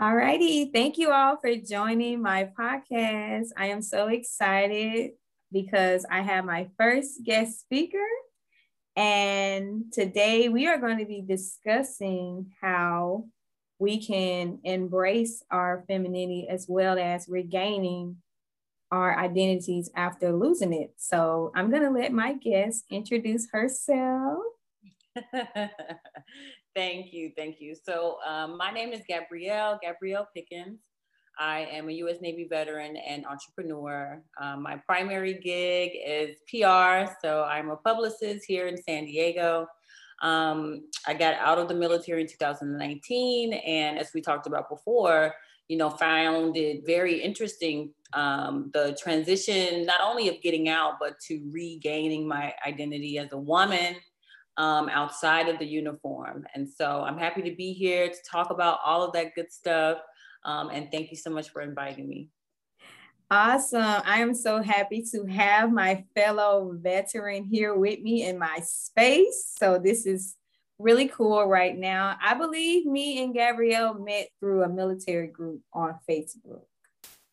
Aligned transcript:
All 0.00 0.16
righty. 0.16 0.70
Thank 0.72 0.96
you 0.96 1.10
all 1.10 1.36
for 1.36 1.54
joining 1.56 2.22
my 2.22 2.48
podcast. 2.58 3.48
I 3.54 3.66
am 3.66 3.82
so 3.82 4.08
excited 4.08 5.10
because 5.52 6.06
I 6.10 6.22
have 6.22 6.46
my 6.46 6.68
first 6.78 7.22
guest 7.22 7.60
speaker. 7.60 8.06
And 8.96 9.92
today 9.92 10.48
we 10.48 10.66
are 10.68 10.78
going 10.78 10.96
to 11.00 11.04
be 11.04 11.20
discussing 11.20 12.50
how 12.62 13.26
we 13.78 14.02
can 14.02 14.60
embrace 14.64 15.42
our 15.50 15.84
femininity 15.86 16.48
as 16.48 16.64
well 16.66 16.98
as 16.98 17.28
regaining 17.28 18.16
our 18.90 19.18
identities 19.18 19.90
after 19.94 20.32
losing 20.32 20.72
it. 20.72 20.94
So 20.96 21.52
I'm 21.54 21.68
going 21.68 21.82
to 21.82 21.90
let 21.90 22.10
my 22.10 22.32
guest 22.32 22.84
introduce 22.90 23.50
herself. 23.52 24.38
thank 26.74 27.12
you. 27.12 27.32
Thank 27.36 27.60
you. 27.60 27.74
So 27.74 28.18
um, 28.26 28.56
my 28.56 28.70
name 28.70 28.92
is 28.92 29.00
Gabrielle, 29.08 29.78
Gabrielle 29.82 30.28
Pickens. 30.34 30.78
I 31.38 31.60
am 31.72 31.88
a 31.88 31.92
US 31.92 32.20
Navy 32.20 32.46
veteran 32.48 32.96
and 32.96 33.24
entrepreneur. 33.26 34.22
Um, 34.40 34.62
my 34.62 34.76
primary 34.86 35.34
gig 35.34 35.92
is 36.04 36.36
PR. 36.48 37.12
So 37.22 37.44
I'm 37.44 37.70
a 37.70 37.76
publicist 37.76 38.44
here 38.46 38.66
in 38.66 38.76
San 38.76 39.06
Diego. 39.06 39.66
Um, 40.22 40.82
I 41.06 41.14
got 41.14 41.34
out 41.34 41.58
of 41.58 41.68
the 41.68 41.74
military 41.74 42.20
in 42.22 42.28
2019. 42.28 43.54
And 43.54 43.98
as 43.98 44.10
we 44.14 44.20
talked 44.20 44.46
about 44.46 44.68
before, 44.68 45.34
you 45.68 45.76
know, 45.76 45.88
found 45.88 46.56
it 46.56 46.84
very 46.84 47.22
interesting 47.22 47.94
um, 48.12 48.70
the 48.74 48.96
transition, 49.00 49.86
not 49.86 50.00
only 50.02 50.28
of 50.28 50.42
getting 50.42 50.68
out, 50.68 50.94
but 51.00 51.18
to 51.28 51.48
regaining 51.52 52.26
my 52.26 52.52
identity 52.66 53.18
as 53.18 53.32
a 53.32 53.38
woman 53.38 53.96
um, 54.56 54.88
outside 54.88 55.48
of 55.48 55.58
the 55.58 55.66
uniform. 55.66 56.44
And 56.54 56.68
so 56.68 57.02
I'm 57.02 57.18
happy 57.18 57.42
to 57.42 57.54
be 57.54 57.72
here 57.72 58.08
to 58.08 58.16
talk 58.30 58.50
about 58.50 58.78
all 58.84 59.02
of 59.02 59.12
that 59.14 59.34
good 59.34 59.52
stuff. 59.52 59.98
Um, 60.44 60.70
and 60.70 60.90
thank 60.90 61.10
you 61.10 61.16
so 61.16 61.30
much 61.30 61.50
for 61.50 61.62
inviting 61.62 62.08
me. 62.08 62.28
Awesome. 63.30 64.02
I 64.04 64.20
am 64.20 64.34
so 64.34 64.60
happy 64.60 65.04
to 65.12 65.24
have 65.26 65.70
my 65.70 66.04
fellow 66.16 66.74
veteran 66.76 67.44
here 67.44 67.76
with 67.76 68.00
me 68.00 68.26
in 68.26 68.38
my 68.38 68.58
space. 68.64 69.54
So 69.56 69.78
this 69.78 70.04
is 70.04 70.34
really 70.80 71.06
cool 71.08 71.46
right 71.46 71.76
now. 71.76 72.16
I 72.20 72.34
believe 72.34 72.86
me 72.86 73.22
and 73.22 73.32
Gabrielle 73.32 73.94
met 73.94 74.30
through 74.40 74.64
a 74.64 74.68
military 74.68 75.28
group 75.28 75.60
on 75.72 75.94
Facebook. 76.08 76.62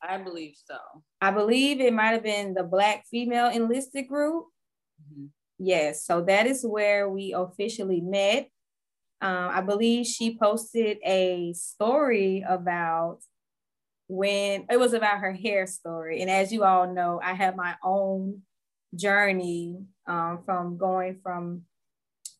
I 0.02 0.18
believe 0.18 0.56
so. 0.70 0.78
I 1.20 1.32
believe 1.32 1.82
it 1.82 1.94
might 1.94 2.12
have 2.12 2.23
been 2.23 2.54
the 2.54 2.64
Black 2.64 3.06
Female 3.10 3.50
Enlisted 3.50 4.08
Group. 4.08 4.45
Mm-hmm. 5.02 5.26
Yes, 5.60 6.06
so 6.06 6.22
that 6.22 6.46
is 6.46 6.64
where 6.64 7.10
we 7.10 7.34
officially 7.34 8.02
met. 8.02 8.50
Um, 9.22 9.50
I 9.52 9.62
believe 9.62 10.06
she 10.06 10.38
posted 10.38 11.00
a 11.04 11.54
story 11.54 12.46
about 12.48 13.20
when 14.08 14.66
it 14.70 14.80
was 14.80 14.94
about 14.94 15.20
her 15.20 15.34
hair 15.34 15.66
story. 15.66 16.22
And 16.22 16.30
as 16.30 16.52
you 16.52 16.64
all 16.64 16.94
know, 16.94 17.20
I 17.24 17.34
have 17.34 17.56
my 17.56 17.76
own 17.84 18.44
journey 18.96 19.80
um, 20.06 20.40
from 20.46 20.78
going 20.78 21.20
from 21.24 21.64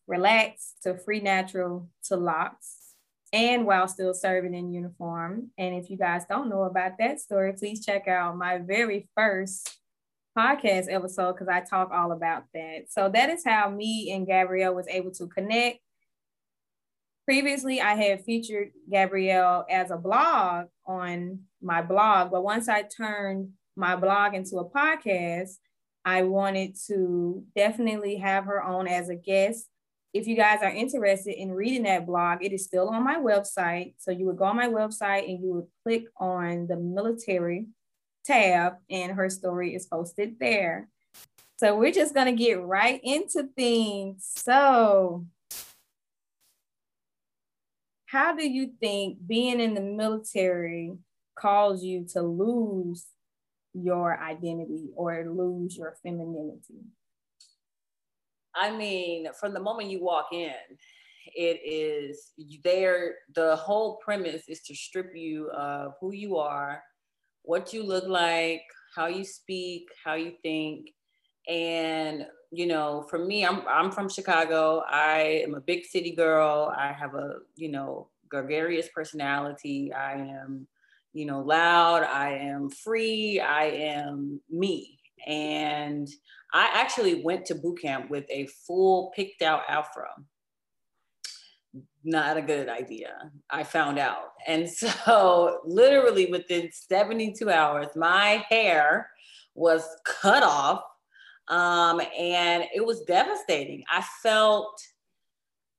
relaxed 0.06 0.76
to 0.84 0.96
free 0.96 1.20
natural 1.20 1.88
to 2.04 2.16
locks 2.16 2.94
and 3.32 3.66
while 3.66 3.88
still 3.88 4.14
serving 4.14 4.54
in 4.54 4.72
uniform. 4.72 5.50
And 5.58 5.74
if 5.74 5.90
you 5.90 5.98
guys 5.98 6.24
don't 6.28 6.48
know 6.48 6.62
about 6.62 6.92
that 6.98 7.20
story, 7.20 7.52
please 7.52 7.84
check 7.84 8.08
out 8.08 8.38
my 8.38 8.58
very 8.58 9.08
first 9.14 9.78
podcast 10.38 10.86
episode 10.88 11.32
because 11.32 11.48
I 11.48 11.60
talk 11.60 11.90
all 11.92 12.12
about 12.12 12.44
that. 12.54 12.90
So 12.90 13.10
that 13.12 13.30
is 13.30 13.42
how 13.44 13.70
me 13.70 14.12
and 14.12 14.26
Gabrielle 14.26 14.74
was 14.74 14.86
able 14.88 15.10
to 15.12 15.26
connect. 15.26 15.80
Previously, 17.24 17.80
I 17.80 17.94
had 17.94 18.24
featured 18.24 18.70
Gabrielle 18.90 19.66
as 19.68 19.90
a 19.90 19.96
blog 19.96 20.66
on 20.86 21.40
my 21.60 21.82
blog, 21.82 22.30
but 22.30 22.44
once 22.44 22.68
I 22.68 22.82
turned 22.82 23.50
my 23.76 23.96
blog 23.96 24.34
into 24.34 24.58
a 24.58 24.70
podcast, 24.70 25.56
I 26.04 26.22
wanted 26.22 26.76
to 26.86 27.44
definitely 27.56 28.16
have 28.16 28.44
her 28.44 28.62
on 28.62 28.86
as 28.86 29.08
a 29.08 29.16
guest 29.16 29.68
if 30.14 30.26
you 30.26 30.36
guys 30.36 30.60
are 30.62 30.70
interested 30.70 31.38
in 31.40 31.52
reading 31.52 31.82
that 31.82 32.06
blog, 32.06 32.42
it 32.42 32.52
is 32.52 32.64
still 32.64 32.88
on 32.88 33.04
my 33.04 33.16
website. 33.16 33.94
So 33.98 34.10
you 34.10 34.26
would 34.26 34.38
go 34.38 34.44
on 34.46 34.56
my 34.56 34.68
website 34.68 35.28
and 35.28 35.40
you 35.40 35.54
would 35.54 35.66
click 35.84 36.04
on 36.16 36.66
the 36.66 36.76
military 36.76 37.66
tab, 38.28 38.74
and 38.90 39.12
her 39.12 39.30
story 39.30 39.74
is 39.74 39.86
posted 39.86 40.36
there. 40.38 40.88
So 41.56 41.76
we're 41.76 41.92
just 41.92 42.14
to 42.14 42.32
get 42.32 42.62
right 42.62 43.00
into 43.02 43.48
things. 43.56 44.30
So, 44.36 45.26
how 48.06 48.36
do 48.36 48.48
you 48.48 48.72
think 48.80 49.18
being 49.26 49.60
in 49.60 49.74
the 49.74 49.80
military 49.80 50.92
caused 51.34 51.82
you 51.82 52.06
to 52.12 52.22
lose 52.22 53.06
your 53.74 54.18
identity 54.22 54.90
or 54.94 55.26
lose 55.28 55.76
your 55.76 55.96
femininity? 56.02 56.84
I 58.54 58.76
mean, 58.76 59.28
from 59.38 59.54
the 59.54 59.60
moment 59.60 59.90
you 59.90 60.02
walk 60.02 60.28
in, 60.32 60.52
it 61.34 61.60
is 61.64 62.32
there. 62.64 63.16
The 63.34 63.56
whole 63.56 63.96
premise 63.96 64.48
is 64.48 64.60
to 64.62 64.74
strip 64.74 65.14
you 65.14 65.50
of 65.50 65.94
who 66.00 66.12
you 66.12 66.36
are, 66.36 66.82
what 67.48 67.72
you 67.72 67.82
look 67.82 68.06
like, 68.06 68.60
how 68.94 69.06
you 69.06 69.24
speak, 69.24 69.88
how 70.04 70.12
you 70.12 70.32
think. 70.42 70.90
And, 71.48 72.26
you 72.50 72.66
know, 72.66 73.06
for 73.08 73.18
me, 73.18 73.46
I'm, 73.46 73.62
I'm 73.66 73.90
from 73.90 74.10
Chicago. 74.10 74.82
I 74.86 75.44
am 75.46 75.54
a 75.54 75.60
big 75.62 75.86
city 75.86 76.10
girl. 76.10 76.70
I 76.76 76.92
have 76.92 77.14
a, 77.14 77.36
you 77.56 77.70
know, 77.70 78.08
gregarious 78.28 78.90
personality. 78.94 79.94
I 79.94 80.16
am, 80.16 80.66
you 81.14 81.24
know, 81.24 81.40
loud. 81.40 82.02
I 82.02 82.32
am 82.32 82.68
free. 82.68 83.40
I 83.40 83.64
am 83.64 84.42
me. 84.50 84.98
And 85.26 86.06
I 86.52 86.70
actually 86.74 87.22
went 87.24 87.46
to 87.46 87.54
boot 87.54 87.80
camp 87.80 88.10
with 88.10 88.26
a 88.28 88.46
full 88.66 89.10
picked 89.16 89.40
out 89.40 89.62
afro. 89.70 90.08
Not 92.08 92.38
a 92.38 92.42
good 92.42 92.70
idea. 92.70 93.30
I 93.50 93.64
found 93.64 93.98
out. 93.98 94.32
And 94.46 94.66
so, 94.82 95.60
literally 95.66 96.30
within 96.30 96.70
72 96.72 97.50
hours, 97.50 97.88
my 97.96 98.46
hair 98.48 99.10
was 99.54 99.84
cut 100.06 100.42
off. 100.42 100.82
Um, 101.48 102.00
and 102.18 102.64
it 102.74 102.84
was 102.84 103.02
devastating. 103.02 103.84
I 103.90 104.02
felt 104.22 104.80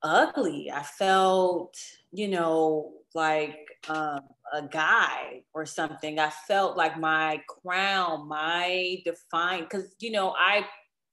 ugly. 0.03 0.71
I 0.71 0.83
felt, 0.83 1.75
you 2.11 2.27
know, 2.27 2.93
like 3.15 3.57
um, 3.87 4.21
a 4.53 4.61
guy 4.61 5.41
or 5.53 5.65
something. 5.65 6.19
I 6.19 6.29
felt 6.47 6.77
like 6.77 6.99
my 6.99 7.41
crown, 7.47 8.27
my 8.27 9.01
define, 9.03 9.63
because 9.63 9.95
you 9.99 10.11
know, 10.11 10.35
I 10.37 10.65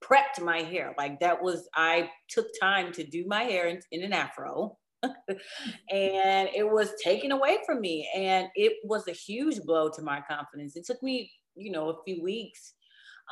prepped 0.05 0.43
my 0.43 0.61
hair. 0.61 0.95
Like 0.99 1.21
that 1.21 1.43
was, 1.43 1.69
I 1.75 2.11
took 2.29 2.49
time 2.61 2.93
to 2.93 3.05
do 3.05 3.25
my 3.27 3.45
hair 3.45 3.69
in, 3.69 3.81
in 3.93 4.03
an 4.03 4.13
afro. 4.13 4.77
And 5.03 6.49
it 6.55 6.69
was 6.71 6.93
taken 7.03 7.33
away 7.33 7.59
from 7.67 7.81
me. 7.81 8.09
And 8.15 8.49
it 8.55 8.75
was 8.85 9.09
a 9.09 9.13
huge 9.13 9.63
blow 9.63 9.91
to 9.91 10.03
my 10.03 10.23
confidence. 10.29 10.77
It 10.77 10.87
took 10.87 11.03
me, 11.03 11.31
you 11.55 11.71
know, 11.71 11.91
a 11.91 12.03
few 12.05 12.23
weeks 12.23 12.75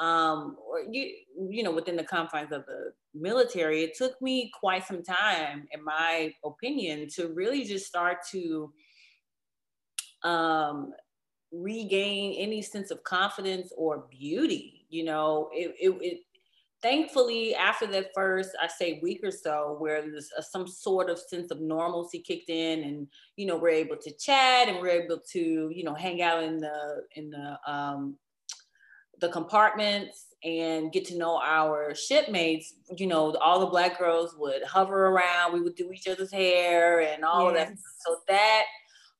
um, 0.00 0.56
or 0.68 0.80
you, 0.90 1.14
you 1.50 1.62
know, 1.62 1.70
within 1.70 1.96
the 1.96 2.04
confines 2.04 2.52
of 2.52 2.66
the 2.66 2.92
military, 3.14 3.82
it 3.82 3.96
took 3.96 4.20
me 4.20 4.50
quite 4.58 4.84
some 4.86 5.02
time, 5.02 5.68
in 5.70 5.84
my 5.84 6.32
opinion, 6.44 7.08
to 7.14 7.28
really 7.28 7.64
just 7.64 7.86
start 7.86 8.18
to 8.32 8.72
um, 10.24 10.92
regain 11.52 12.34
any 12.38 12.60
sense 12.60 12.90
of 12.90 13.04
confidence 13.04 13.72
or 13.76 14.06
beauty. 14.10 14.86
You 14.88 15.04
know, 15.04 15.48
it, 15.52 15.74
it, 15.78 15.96
it 16.00 16.20
thankfully 16.84 17.54
after 17.54 17.86
that 17.86 18.10
first 18.14 18.50
i 18.60 18.68
say 18.68 19.00
week 19.02 19.20
or 19.24 19.30
so 19.30 19.74
where 19.78 20.02
there's 20.02 20.30
a, 20.36 20.42
some 20.42 20.68
sort 20.68 21.08
of 21.08 21.18
sense 21.18 21.50
of 21.50 21.60
normalcy 21.60 22.18
kicked 22.18 22.50
in 22.50 22.84
and 22.84 23.08
you 23.36 23.46
know 23.46 23.56
we're 23.56 23.70
able 23.70 23.96
to 23.96 24.12
chat 24.12 24.68
and 24.68 24.78
we're 24.80 25.02
able 25.02 25.18
to 25.18 25.70
you 25.72 25.82
know 25.82 25.94
hang 25.94 26.20
out 26.20 26.42
in 26.42 26.58
the 26.58 27.02
in 27.16 27.30
the 27.30 27.58
um 27.66 28.16
the 29.20 29.28
compartments 29.28 30.26
and 30.44 30.92
get 30.92 31.06
to 31.06 31.16
know 31.16 31.40
our 31.42 31.94
shipmates. 31.94 32.74
You 32.96 33.06
know 33.06 33.34
all 33.36 33.60
the 33.60 33.66
black 33.66 33.98
girls 33.98 34.34
would 34.38 34.62
hover 34.64 35.06
around. 35.06 35.54
We 35.54 35.62
would 35.62 35.74
do 35.74 35.90
each 35.92 36.06
other's 36.06 36.32
hair 36.32 37.00
and 37.00 37.24
all 37.24 37.52
yes. 37.52 37.70
of 37.70 37.76
that. 37.76 37.78
So 38.00 38.16
that 38.28 38.64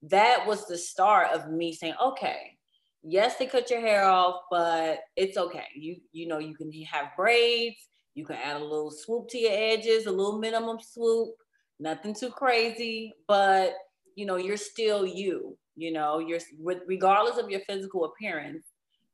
that 0.02 0.46
was 0.46 0.66
the 0.66 0.76
start 0.76 1.28
of 1.32 1.50
me 1.50 1.72
saying, 1.72 1.94
okay, 2.02 2.58
yes, 3.04 3.36
they 3.36 3.46
cut 3.46 3.70
your 3.70 3.80
hair 3.80 4.04
off, 4.04 4.42
but 4.50 5.00
it's 5.16 5.36
okay. 5.36 5.66
You 5.76 5.96
you 6.12 6.26
know 6.26 6.38
you 6.38 6.54
can 6.54 6.72
have 6.90 7.16
braids. 7.16 7.76
You 8.14 8.24
can 8.24 8.36
add 8.36 8.60
a 8.60 8.64
little 8.64 8.90
swoop 8.90 9.28
to 9.30 9.38
your 9.38 9.52
edges, 9.52 10.06
a 10.06 10.10
little 10.10 10.38
minimum 10.38 10.78
swoop. 10.80 11.34
Nothing 11.80 12.14
too 12.14 12.30
crazy, 12.30 13.12
but 13.26 13.74
you 14.14 14.26
know 14.26 14.36
you're 14.36 14.56
still 14.56 15.06
you. 15.06 15.56
You 15.76 15.92
know 15.92 16.18
you're 16.18 16.40
regardless 16.86 17.38
of 17.38 17.50
your 17.50 17.60
physical 17.60 18.04
appearance, 18.04 18.64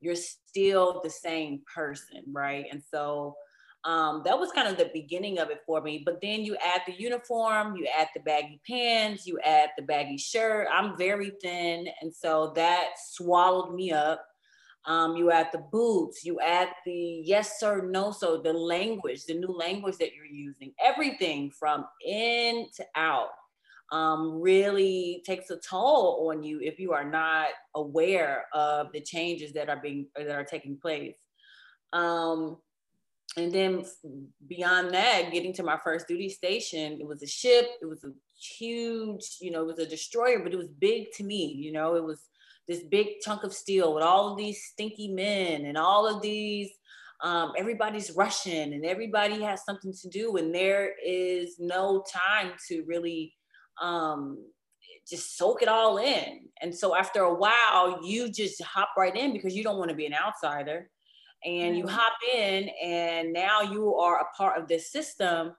you're 0.00 0.16
still 0.16 1.00
the 1.02 1.10
same 1.10 1.62
person, 1.74 2.22
right? 2.30 2.66
And 2.70 2.82
so 2.90 3.34
um, 3.84 4.22
that 4.24 4.38
was 4.38 4.52
kind 4.52 4.68
of 4.68 4.76
the 4.76 4.90
beginning 4.92 5.38
of 5.38 5.50
it 5.50 5.60
for 5.66 5.80
me. 5.80 6.02
But 6.04 6.20
then 6.20 6.40
you 6.40 6.56
add 6.56 6.82
the 6.86 6.92
uniform, 6.92 7.76
you 7.76 7.86
add 7.98 8.08
the 8.14 8.20
baggy 8.20 8.60
pants, 8.68 9.26
you 9.26 9.38
add 9.44 9.70
the 9.76 9.84
baggy 9.84 10.18
shirt. 10.18 10.68
I'm 10.72 10.98
very 10.98 11.32
thin, 11.42 11.86
and 12.02 12.12
so 12.14 12.52
that 12.56 12.90
swallowed 12.98 13.74
me 13.74 13.92
up. 13.92 14.24
Um, 14.86 15.16
you 15.16 15.30
add 15.30 15.48
the 15.52 15.62
boots, 15.70 16.24
you 16.24 16.40
add 16.40 16.68
the 16.86 17.22
yes 17.24 17.60
sir, 17.60 17.86
no 17.90 18.12
so, 18.12 18.40
the 18.40 18.52
language, 18.52 19.24
the 19.26 19.34
new 19.34 19.52
language 19.52 19.96
that 19.98 20.14
you're 20.14 20.24
using, 20.24 20.72
everything 20.82 21.50
from 21.50 21.84
in 22.02 22.66
to 22.76 22.84
out 22.96 23.28
um, 23.92 24.40
really 24.40 25.22
takes 25.26 25.50
a 25.50 25.58
toll 25.58 26.30
on 26.30 26.42
you 26.42 26.60
if 26.60 26.78
you 26.78 26.92
are 26.92 27.08
not 27.08 27.48
aware 27.74 28.46
of 28.54 28.92
the 28.92 29.00
changes 29.00 29.52
that 29.52 29.68
are 29.68 29.80
being 29.82 30.06
that 30.16 30.30
are 30.30 30.44
taking 30.44 30.78
place. 30.78 31.16
Um, 31.92 32.56
and 33.36 33.52
then 33.52 33.84
beyond 34.48 34.92
that, 34.92 35.30
getting 35.32 35.52
to 35.54 35.62
my 35.62 35.78
first 35.82 36.08
duty 36.08 36.28
station, 36.28 36.98
it 37.00 37.06
was 37.06 37.22
a 37.22 37.26
ship. 37.26 37.68
It 37.80 37.86
was 37.86 38.02
a 38.02 38.10
huge, 38.36 39.36
you 39.40 39.50
know, 39.52 39.62
it 39.62 39.66
was 39.66 39.78
a 39.78 39.86
destroyer, 39.86 40.40
but 40.40 40.52
it 40.52 40.58
was 40.58 40.68
big 40.68 41.12
to 41.16 41.24
me. 41.24 41.46
You 41.46 41.72
know, 41.72 41.94
it 41.94 42.02
was 42.02 42.22
this 42.66 42.82
big 42.82 43.20
chunk 43.24 43.44
of 43.44 43.54
steel 43.54 43.94
with 43.94 44.02
all 44.02 44.30
of 44.32 44.36
these 44.36 44.64
stinky 44.64 45.08
men 45.08 45.64
and 45.66 45.78
all 45.78 46.06
of 46.06 46.22
these. 46.22 46.70
Um, 47.22 47.52
everybody's 47.56 48.12
rushing 48.12 48.72
and 48.72 48.84
everybody 48.84 49.42
has 49.42 49.64
something 49.64 49.92
to 49.92 50.08
do, 50.08 50.36
and 50.36 50.54
there 50.54 50.94
is 51.04 51.56
no 51.58 52.02
time 52.10 52.52
to 52.68 52.82
really 52.88 53.34
um, 53.80 54.38
just 55.08 55.36
soak 55.36 55.62
it 55.62 55.68
all 55.68 55.98
in. 55.98 56.48
And 56.62 56.74
so 56.74 56.96
after 56.96 57.20
a 57.20 57.34
while, 57.34 58.00
you 58.02 58.30
just 58.30 58.62
hop 58.62 58.90
right 58.96 59.14
in 59.14 59.32
because 59.32 59.54
you 59.54 59.62
don't 59.62 59.78
want 59.78 59.90
to 59.90 59.96
be 59.96 60.06
an 60.06 60.14
outsider. 60.14 60.88
And 61.44 61.76
you 61.76 61.86
hop 61.86 62.12
in, 62.34 62.68
and 62.82 63.32
now 63.32 63.62
you 63.62 63.94
are 63.94 64.20
a 64.20 64.36
part 64.36 64.60
of 64.60 64.68
this 64.68 64.92
system, 64.92 65.52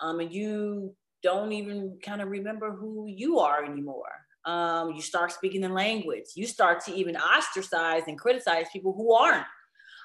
um, 0.00 0.20
and 0.20 0.32
you 0.32 0.94
don't 1.22 1.52
even 1.52 1.98
kind 2.02 2.22
of 2.22 2.28
remember 2.28 2.72
who 2.72 3.06
you 3.06 3.38
are 3.38 3.64
anymore. 3.64 4.10
Um, 4.46 4.92
you 4.92 5.02
start 5.02 5.32
speaking 5.32 5.60
the 5.60 5.68
language. 5.68 6.26
You 6.36 6.46
start 6.46 6.84
to 6.86 6.94
even 6.94 7.16
ostracize 7.16 8.04
and 8.06 8.18
criticize 8.18 8.66
people 8.72 8.94
who 8.94 9.12
aren't, 9.12 9.46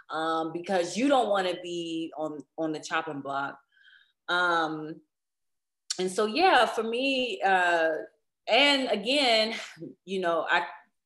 um, 0.10 0.52
because 0.52 0.98
you 0.98 1.08
don't 1.08 1.30
want 1.30 1.48
to 1.48 1.58
be 1.64 2.12
on 2.18 2.40
on 2.58 2.74
the 2.74 2.80
chopping 2.80 3.22
block. 3.22 3.58
Um, 4.28 4.96
and 6.00 6.12
so 6.12 6.26
yeah 6.26 6.66
for 6.66 6.84
me 6.84 7.42
uh 7.46 7.90
and 8.48 8.90
again 8.90 9.54
you 10.06 10.20
know 10.20 10.46
i 10.50 10.64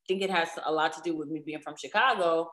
think 0.07 0.21
it 0.21 0.30
has 0.30 0.50
a 0.66 0.71
lot 0.71 0.94
to 0.94 1.01
do 1.04 1.16
with 1.16 1.30
me 1.30 1.42
being 1.45 1.60
from 1.60 1.75
chicago 1.75 2.50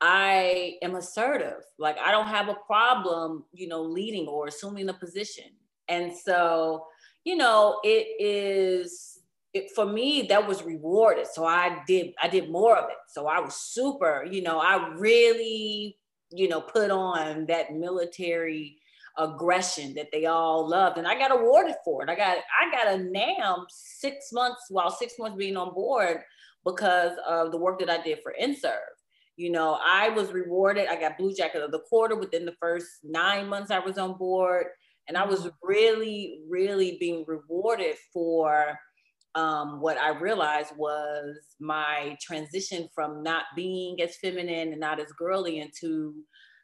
i 0.00 0.74
am 0.82 0.94
assertive 0.94 1.62
like 1.78 1.96
i 1.98 2.10
don't 2.10 2.26
have 2.26 2.48
a 2.48 2.56
problem 2.66 3.44
you 3.52 3.66
know 3.66 3.82
leading 3.82 4.26
or 4.26 4.46
assuming 4.46 4.88
a 4.88 4.94
position 4.94 5.44
and 5.88 6.12
so 6.12 6.86
you 7.24 7.36
know 7.36 7.80
it 7.82 8.06
is 8.20 9.20
it, 9.54 9.70
for 9.74 9.86
me 9.86 10.22
that 10.22 10.46
was 10.46 10.62
rewarded 10.62 11.26
so 11.26 11.44
i 11.44 11.78
did 11.86 12.12
i 12.22 12.28
did 12.28 12.50
more 12.50 12.76
of 12.76 12.90
it 12.90 12.96
so 13.08 13.26
i 13.26 13.40
was 13.40 13.54
super 13.54 14.26
you 14.30 14.42
know 14.42 14.58
i 14.58 14.88
really 14.96 15.96
you 16.30 16.48
know 16.48 16.60
put 16.60 16.90
on 16.90 17.46
that 17.46 17.74
military 17.74 18.78
aggression 19.18 19.94
that 19.94 20.08
they 20.12 20.26
all 20.26 20.68
loved. 20.68 20.98
And 20.98 21.06
I 21.06 21.18
got 21.18 21.32
awarded 21.32 21.76
for 21.84 22.02
it. 22.02 22.10
I 22.10 22.14
got 22.14 22.38
I 22.38 22.70
got 22.70 22.94
a 22.94 22.98
NAM 22.98 23.66
six 23.68 24.32
months 24.32 24.66
while 24.68 24.90
six 24.90 25.14
months 25.18 25.36
being 25.36 25.56
on 25.56 25.74
board 25.74 26.18
because 26.64 27.12
of 27.26 27.52
the 27.52 27.58
work 27.58 27.78
that 27.78 27.90
I 27.90 28.02
did 28.02 28.18
for 28.22 28.34
INSURV. 28.40 28.95
You 29.36 29.50
know, 29.50 29.78
I 29.84 30.08
was 30.08 30.32
rewarded. 30.32 30.88
I 30.88 30.98
got 30.98 31.18
Bluejacket 31.18 31.62
of 31.62 31.70
the 31.70 31.82
Quarter 31.88 32.16
within 32.16 32.46
the 32.46 32.54
first 32.60 32.86
nine 33.04 33.48
months 33.48 33.70
I 33.70 33.78
was 33.78 33.98
on 33.98 34.16
board. 34.16 34.66
And 35.08 35.16
I 35.16 35.24
was 35.24 35.48
really, 35.62 36.40
really 36.48 36.96
being 36.98 37.24
rewarded 37.28 37.96
for 38.12 38.78
um, 39.36 39.80
what 39.80 39.98
I 39.98 40.18
realized 40.18 40.72
was 40.76 41.36
my 41.60 42.16
transition 42.20 42.88
from 42.94 43.22
not 43.22 43.44
being 43.54 44.00
as 44.00 44.16
feminine 44.16 44.72
and 44.72 44.80
not 44.80 44.98
as 44.98 45.12
girly 45.12 45.60
into 45.60 46.14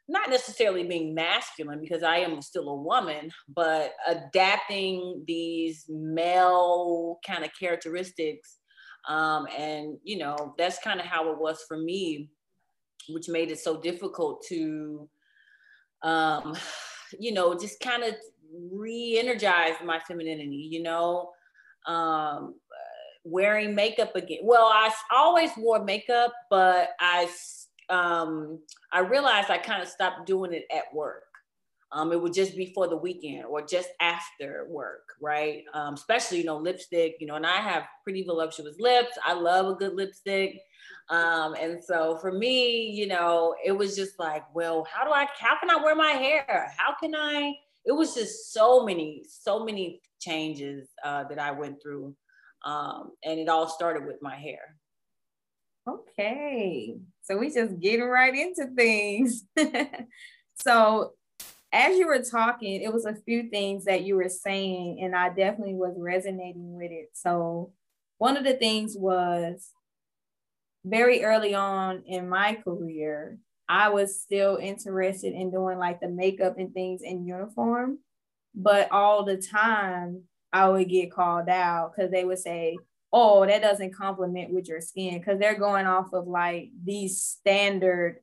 not 0.09 0.29
necessarily 0.29 0.83
being 0.83 1.13
masculine 1.13 1.79
because 1.79 2.03
I 2.03 2.17
am 2.17 2.41
still 2.41 2.69
a 2.69 2.75
woman, 2.75 3.31
but 3.47 3.93
adapting 4.07 5.23
these 5.27 5.85
male 5.87 7.19
kind 7.25 7.45
of 7.45 7.51
characteristics. 7.57 8.57
Um, 9.07 9.47
and, 9.57 9.97
you 10.03 10.17
know, 10.17 10.55
that's 10.57 10.79
kind 10.79 10.99
of 10.99 11.05
how 11.05 11.31
it 11.31 11.39
was 11.39 11.63
for 11.67 11.77
me, 11.77 12.29
which 13.09 13.29
made 13.29 13.51
it 13.51 13.59
so 13.59 13.79
difficult 13.79 14.43
to, 14.49 15.07
um, 16.01 16.55
you 17.19 17.33
know, 17.33 17.57
just 17.57 17.79
kind 17.79 18.03
of 18.03 18.15
re 18.71 19.17
energize 19.19 19.75
my 19.83 19.99
femininity, 19.99 20.67
you 20.71 20.81
know. 20.81 21.31
Um, 21.85 22.55
wearing 23.25 23.73
makeup 23.73 24.15
again. 24.15 24.39
Well, 24.43 24.65
I 24.65 24.91
always 25.11 25.51
wore 25.57 25.83
makeup, 25.83 26.33
but 26.49 26.89
I 26.99 27.29
um, 27.89 28.59
I 28.91 28.99
realized 28.99 29.49
I 29.49 29.57
kind 29.57 29.81
of 29.81 29.87
stopped 29.87 30.25
doing 30.25 30.53
it 30.53 30.65
at 30.73 30.93
work. 30.93 31.23
Um, 31.91 32.11
it 32.11 32.19
would 32.19 32.33
just 32.33 32.57
be 32.57 32.73
for 32.73 32.87
the 32.87 32.97
weekend 32.97 33.45
or 33.45 33.61
just 33.61 33.89
after 34.01 34.65
work, 34.67 35.03
right? 35.21 35.63
Um, 35.75 35.93
especially, 35.93 36.39
you 36.39 36.43
know, 36.43 36.57
lipstick, 36.57 37.17
you 37.19 37.27
know, 37.27 37.35
and 37.35 37.45
I 37.45 37.57
have 37.57 37.83
pretty 38.03 38.23
voluptuous 38.23 38.79
lips. 38.79 39.15
I 39.23 39.33
love 39.33 39.67
a 39.67 39.75
good 39.75 39.93
lipstick. 39.93 40.59
Um, 41.09 41.55
and 41.59 41.83
so 41.83 42.17
for 42.19 42.31
me, 42.31 42.89
you 42.89 43.07
know, 43.07 43.55
it 43.63 43.71
was 43.71 43.95
just 43.95 44.19
like, 44.19 44.43
well, 44.55 44.87
how 44.91 45.03
do 45.03 45.11
I, 45.11 45.27
how 45.37 45.59
can 45.59 45.69
I 45.69 45.83
wear 45.83 45.95
my 45.95 46.11
hair? 46.11 46.71
How 46.77 46.95
can 47.01 47.13
I, 47.15 47.53
it 47.85 47.91
was 47.91 48.15
just 48.15 48.53
so 48.53 48.85
many, 48.85 49.23
so 49.27 49.65
many 49.65 50.01
changes 50.19 50.89
uh, 51.03 51.25
that 51.25 51.39
I 51.39 51.51
went 51.51 51.81
through. 51.81 52.15
Um, 52.65 53.11
and 53.23 53.39
it 53.39 53.49
all 53.49 53.67
started 53.67 54.05
with 54.05 54.21
my 54.21 54.35
hair. 54.35 54.77
Okay. 55.87 56.95
So 57.23 57.37
we 57.37 57.51
just 57.53 57.79
getting 57.79 58.05
right 58.05 58.33
into 58.33 58.67
things. 58.75 59.43
so 60.55 61.13
as 61.73 61.97
you 61.97 62.07
were 62.07 62.23
talking, 62.23 62.81
it 62.81 62.93
was 62.93 63.05
a 63.05 63.15
few 63.15 63.49
things 63.49 63.85
that 63.85 64.03
you 64.03 64.15
were 64.15 64.29
saying, 64.29 64.99
and 65.01 65.15
I 65.15 65.29
definitely 65.29 65.73
was 65.73 65.95
resonating 65.97 66.75
with 66.75 66.91
it. 66.91 67.09
So 67.13 67.73
one 68.19 68.37
of 68.37 68.43
the 68.43 68.53
things 68.53 68.95
was 68.95 69.71
very 70.85 71.23
early 71.23 71.55
on 71.55 72.03
in 72.05 72.29
my 72.29 72.55
career, 72.55 73.37
I 73.69 73.89
was 73.89 74.21
still 74.21 74.57
interested 74.57 75.33
in 75.33 75.51
doing 75.51 75.77
like 75.77 75.99
the 75.99 76.09
makeup 76.09 76.57
and 76.57 76.73
things 76.73 77.01
in 77.01 77.25
uniform, 77.25 77.99
but 78.53 78.91
all 78.91 79.23
the 79.23 79.37
time 79.37 80.23
I 80.51 80.69
would 80.69 80.89
get 80.89 81.11
called 81.11 81.49
out 81.49 81.93
because 81.95 82.11
they 82.11 82.25
would 82.25 82.39
say, 82.39 82.77
oh, 83.11 83.45
that 83.45 83.61
doesn't 83.61 83.95
complement 83.95 84.53
with 84.53 84.67
your 84.67 84.81
skin 84.81 85.17
because 85.17 85.39
they're 85.39 85.57
going 85.57 85.85
off 85.85 86.13
of 86.13 86.27
like 86.27 86.69
these 86.83 87.21
standard 87.21 88.17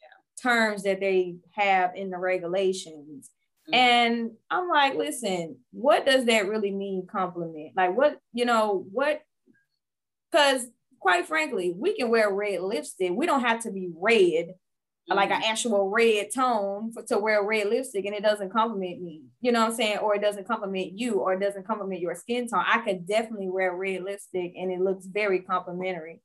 yeah. 0.00 0.42
terms 0.42 0.84
that 0.84 1.00
they 1.00 1.36
have 1.52 1.96
in 1.96 2.10
the 2.10 2.18
regulations. 2.18 3.30
Mm-hmm. 3.68 3.74
And 3.74 4.30
I'm 4.50 4.68
like, 4.68 4.94
listen, 4.94 5.56
what 5.72 6.06
does 6.06 6.26
that 6.26 6.48
really 6.48 6.70
mean 6.70 7.06
complement? 7.10 7.72
Like 7.76 7.96
what, 7.96 8.18
you 8.32 8.44
know, 8.44 8.86
what 8.92 9.22
because 10.30 10.66
quite 11.02 11.26
frankly, 11.26 11.74
we 11.76 11.96
can 11.96 12.08
wear 12.08 12.32
red 12.32 12.62
lipstick. 12.62 13.10
We 13.12 13.26
don't 13.26 13.40
have 13.40 13.60
to 13.64 13.72
be 13.72 13.90
red 13.92 14.46
mm-hmm. 14.46 15.16
like 15.16 15.32
an 15.32 15.42
actual 15.44 15.90
red 15.90 16.28
tone 16.32 16.92
for, 16.92 17.02
to 17.02 17.18
wear 17.18 17.42
red 17.42 17.68
lipstick 17.68 18.06
and 18.06 18.14
it 18.14 18.22
doesn't 18.22 18.52
compliment 18.52 19.02
me, 19.02 19.22
you 19.40 19.50
know 19.50 19.62
what 19.62 19.70
I'm 19.70 19.74
saying? 19.74 19.98
Or 19.98 20.14
it 20.14 20.22
doesn't 20.22 20.46
compliment 20.46 20.96
you 20.96 21.14
or 21.14 21.34
it 21.34 21.40
doesn't 21.40 21.66
compliment 21.66 22.00
your 22.00 22.14
skin 22.14 22.48
tone. 22.48 22.64
I 22.64 22.78
could 22.78 23.06
definitely 23.06 23.48
wear 23.48 23.74
red 23.74 24.04
lipstick 24.04 24.52
and 24.56 24.70
it 24.70 24.80
looks 24.80 25.04
very 25.06 25.40
complimentary. 25.40 26.22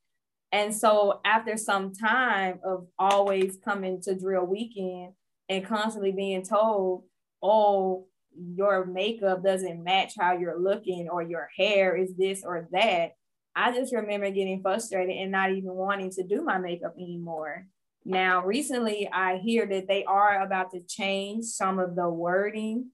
And 0.52 0.72
so 0.72 1.20
after 1.24 1.56
some 1.56 1.92
time 1.92 2.60
of 2.64 2.86
always 2.98 3.58
coming 3.64 4.00
to 4.02 4.14
drill 4.14 4.46
weekend 4.46 5.12
and 5.48 5.66
constantly 5.66 6.12
being 6.12 6.44
told, 6.44 7.02
oh, 7.42 8.06
your 8.54 8.86
makeup 8.86 9.42
doesn't 9.42 9.82
match 9.82 10.12
how 10.16 10.38
you're 10.38 10.58
looking 10.58 11.08
or 11.10 11.20
your 11.20 11.48
hair 11.56 11.96
is 11.96 12.14
this 12.16 12.44
or 12.44 12.68
that. 12.70 13.10
I 13.58 13.72
just 13.72 13.92
remember 13.92 14.30
getting 14.30 14.62
frustrated 14.62 15.16
and 15.16 15.32
not 15.32 15.50
even 15.50 15.74
wanting 15.74 16.10
to 16.12 16.22
do 16.22 16.42
my 16.44 16.58
makeup 16.58 16.94
anymore. 16.96 17.66
Now, 18.04 18.44
recently, 18.44 19.08
I 19.12 19.38
hear 19.38 19.66
that 19.66 19.88
they 19.88 20.04
are 20.04 20.40
about 20.40 20.70
to 20.70 20.80
change 20.80 21.44
some 21.44 21.80
of 21.80 21.96
the 21.96 22.08
wording 22.08 22.90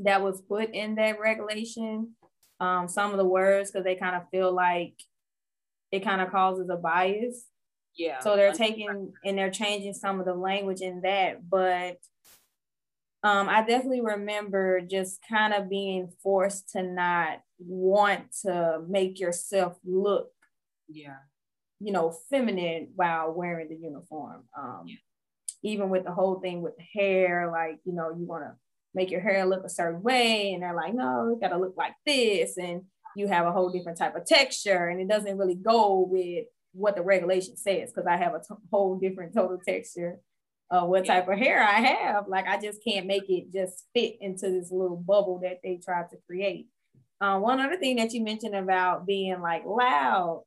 that 0.00 0.22
was 0.22 0.42
put 0.42 0.74
in 0.74 0.96
that 0.96 1.20
regulation. 1.20 2.16
Um, 2.58 2.88
some 2.88 3.12
of 3.12 3.18
the 3.18 3.24
words, 3.24 3.70
because 3.70 3.84
they 3.84 3.94
kind 3.94 4.16
of 4.16 4.28
feel 4.30 4.52
like 4.52 4.94
it 5.92 6.00
kind 6.00 6.20
of 6.20 6.32
causes 6.32 6.68
a 6.68 6.76
bias. 6.76 7.44
Yeah. 7.94 8.18
So 8.18 8.34
they're 8.34 8.52
taking 8.52 9.12
and 9.24 9.38
they're 9.38 9.50
changing 9.52 9.94
some 9.94 10.18
of 10.18 10.26
the 10.26 10.34
language 10.34 10.80
in 10.80 11.02
that. 11.02 11.48
But 11.48 11.98
um, 13.26 13.48
I 13.48 13.64
definitely 13.66 14.02
remember 14.02 14.80
just 14.80 15.20
kind 15.28 15.54
of 15.54 15.68
being 15.68 16.12
forced 16.22 16.70
to 16.70 16.82
not 16.82 17.40
want 17.58 18.32
to 18.42 18.82
make 18.88 19.18
yourself 19.18 19.76
look 19.84 20.28
yeah 20.88 21.16
you 21.80 21.92
know, 21.92 22.14
feminine 22.30 22.88
while 22.94 23.32
wearing 23.32 23.68
the 23.68 23.76
uniform. 23.76 24.44
Um, 24.58 24.84
yeah. 24.86 24.96
even 25.62 25.90
with 25.90 26.04
the 26.04 26.12
whole 26.12 26.40
thing 26.40 26.62
with 26.62 26.76
the 26.76 26.84
hair, 27.00 27.50
like, 27.50 27.78
you 27.84 27.92
know, 27.92 28.10
you 28.10 28.24
want 28.24 28.44
to 28.44 28.54
make 28.94 29.10
your 29.10 29.20
hair 29.20 29.44
look 29.44 29.64
a 29.64 29.68
certain 29.68 30.02
way. 30.02 30.52
And 30.52 30.62
they're 30.62 30.74
like, 30.74 30.94
no, 30.94 31.30
it's 31.32 31.40
got 31.40 31.48
to 31.48 31.58
look 31.58 31.74
like 31.76 31.92
this. 32.06 32.56
And 32.56 32.82
you 33.14 33.28
have 33.28 33.46
a 33.46 33.52
whole 33.52 33.70
different 33.70 33.98
type 33.98 34.16
of 34.16 34.26
texture. 34.26 34.88
And 34.88 35.00
it 35.00 35.08
doesn't 35.08 35.36
really 35.36 35.54
go 35.54 36.06
with 36.08 36.46
what 36.72 36.96
the 36.96 37.02
regulation 37.02 37.56
says 37.56 37.90
because 37.90 38.06
I 38.06 38.16
have 38.16 38.34
a 38.34 38.38
t- 38.38 38.54
whole 38.70 38.98
different 38.98 39.34
total 39.34 39.58
texture 39.66 40.20
of 40.70 40.88
what 40.88 41.06
type 41.06 41.28
of 41.28 41.38
hair 41.38 41.62
I 41.62 41.80
have. 41.80 42.28
Like, 42.28 42.46
I 42.46 42.60
just 42.60 42.82
can't 42.82 43.06
make 43.06 43.28
it 43.28 43.52
just 43.52 43.84
fit 43.94 44.16
into 44.20 44.50
this 44.50 44.70
little 44.70 44.96
bubble 44.96 45.40
that 45.42 45.60
they 45.62 45.80
tried 45.82 46.10
to 46.10 46.16
create. 46.26 46.68
Uh, 47.20 47.38
one 47.38 47.60
other 47.60 47.76
thing 47.76 47.96
that 47.96 48.12
you 48.12 48.22
mentioned 48.22 48.54
about 48.54 49.06
being 49.06 49.40
like 49.40 49.64
loud. 49.64 50.42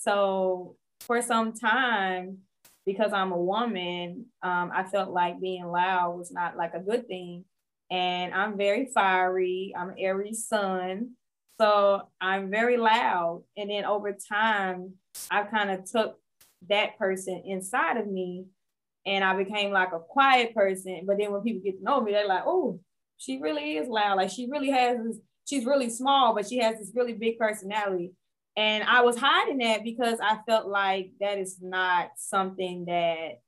So, 0.00 0.76
for 1.00 1.22
some 1.22 1.52
time, 1.52 2.38
because 2.84 3.12
I'm 3.12 3.32
a 3.32 3.38
woman, 3.38 4.26
um, 4.42 4.70
I 4.74 4.84
felt 4.84 5.10
like 5.10 5.40
being 5.40 5.66
loud 5.66 6.18
was 6.18 6.32
not 6.32 6.56
like 6.56 6.74
a 6.74 6.80
good 6.80 7.06
thing 7.06 7.44
and 7.90 8.32
I'm 8.32 8.56
very 8.56 8.86
fiery. 8.86 9.74
I'm 9.76 9.94
Aries 9.98 10.46
sun. 10.46 11.12
So 11.60 12.02
I'm 12.20 12.50
very 12.50 12.76
loud. 12.76 13.42
And 13.56 13.70
then 13.70 13.84
over 13.84 14.12
time, 14.12 14.94
I 15.30 15.42
kind 15.42 15.70
of 15.70 15.90
took 15.90 16.18
that 16.68 16.98
person 16.98 17.42
inside 17.44 17.96
of 17.96 18.06
me 18.06 18.46
and 19.06 19.24
I 19.24 19.36
became 19.36 19.70
like 19.70 19.92
a 19.92 19.98
quiet 19.98 20.54
person. 20.54 21.02
But 21.06 21.18
then 21.18 21.32
when 21.32 21.42
people 21.42 21.62
get 21.64 21.78
to 21.78 21.84
know 21.84 22.00
me, 22.00 22.12
they're 22.12 22.26
like, 22.26 22.44
oh, 22.46 22.80
she 23.16 23.40
really 23.40 23.76
is 23.76 23.88
loud. 23.88 24.16
Like 24.16 24.30
she 24.30 24.48
really 24.50 24.70
has 24.70 24.98
this, 25.04 25.16
she's 25.46 25.64
really 25.64 25.90
small, 25.90 26.34
but 26.34 26.48
she 26.48 26.58
has 26.58 26.78
this 26.78 26.92
really 26.94 27.14
big 27.14 27.38
personality. 27.38 28.12
And 28.56 28.84
I 28.84 29.02
was 29.02 29.16
hiding 29.16 29.58
that 29.58 29.84
because 29.84 30.18
I 30.22 30.38
felt 30.46 30.66
like 30.66 31.12
that 31.20 31.38
is 31.38 31.58
not 31.60 32.10
something 32.16 32.86
that, 32.86 33.40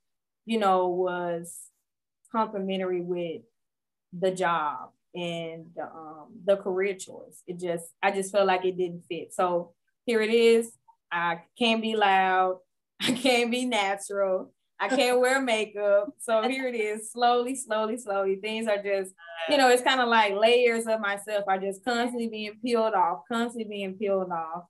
you 0.46 0.58
know, 0.58 0.88
was 0.88 1.58
complementary 2.30 3.02
with 3.02 3.42
the 4.12 4.30
job 4.30 4.90
and 5.14 5.66
the 5.76 5.84
um 5.84 6.28
the 6.44 6.56
career 6.56 6.94
choice. 6.94 7.42
It 7.46 7.60
just 7.60 7.84
I 8.02 8.10
just 8.10 8.32
felt 8.32 8.46
like 8.46 8.64
it 8.64 8.76
didn't 8.76 9.04
fit. 9.08 9.34
So 9.34 9.74
here 10.06 10.22
it 10.22 10.32
is. 10.32 10.72
I 11.10 11.42
can't 11.58 11.82
be 11.82 11.96
loud. 11.96 12.58
I 13.00 13.12
can't 13.12 13.50
be 13.50 13.64
natural. 13.66 14.52
I 14.82 14.88
can't 14.88 15.20
wear 15.20 15.40
makeup. 15.40 16.12
So 16.18 16.42
here 16.48 16.66
it 16.66 16.74
is, 16.74 17.12
slowly, 17.12 17.54
slowly, 17.54 17.96
slowly. 17.96 18.36
Things 18.36 18.66
are 18.66 18.82
just, 18.82 19.12
you 19.48 19.56
know, 19.56 19.68
it's 19.70 19.82
kind 19.82 20.00
of 20.00 20.08
like 20.08 20.34
layers 20.34 20.86
of 20.88 21.00
myself 21.00 21.44
are 21.46 21.58
just 21.58 21.84
constantly 21.84 22.28
being 22.28 22.58
peeled 22.60 22.94
off, 22.94 23.20
constantly 23.30 23.64
being 23.70 23.94
peeled 23.94 24.32
off. 24.32 24.64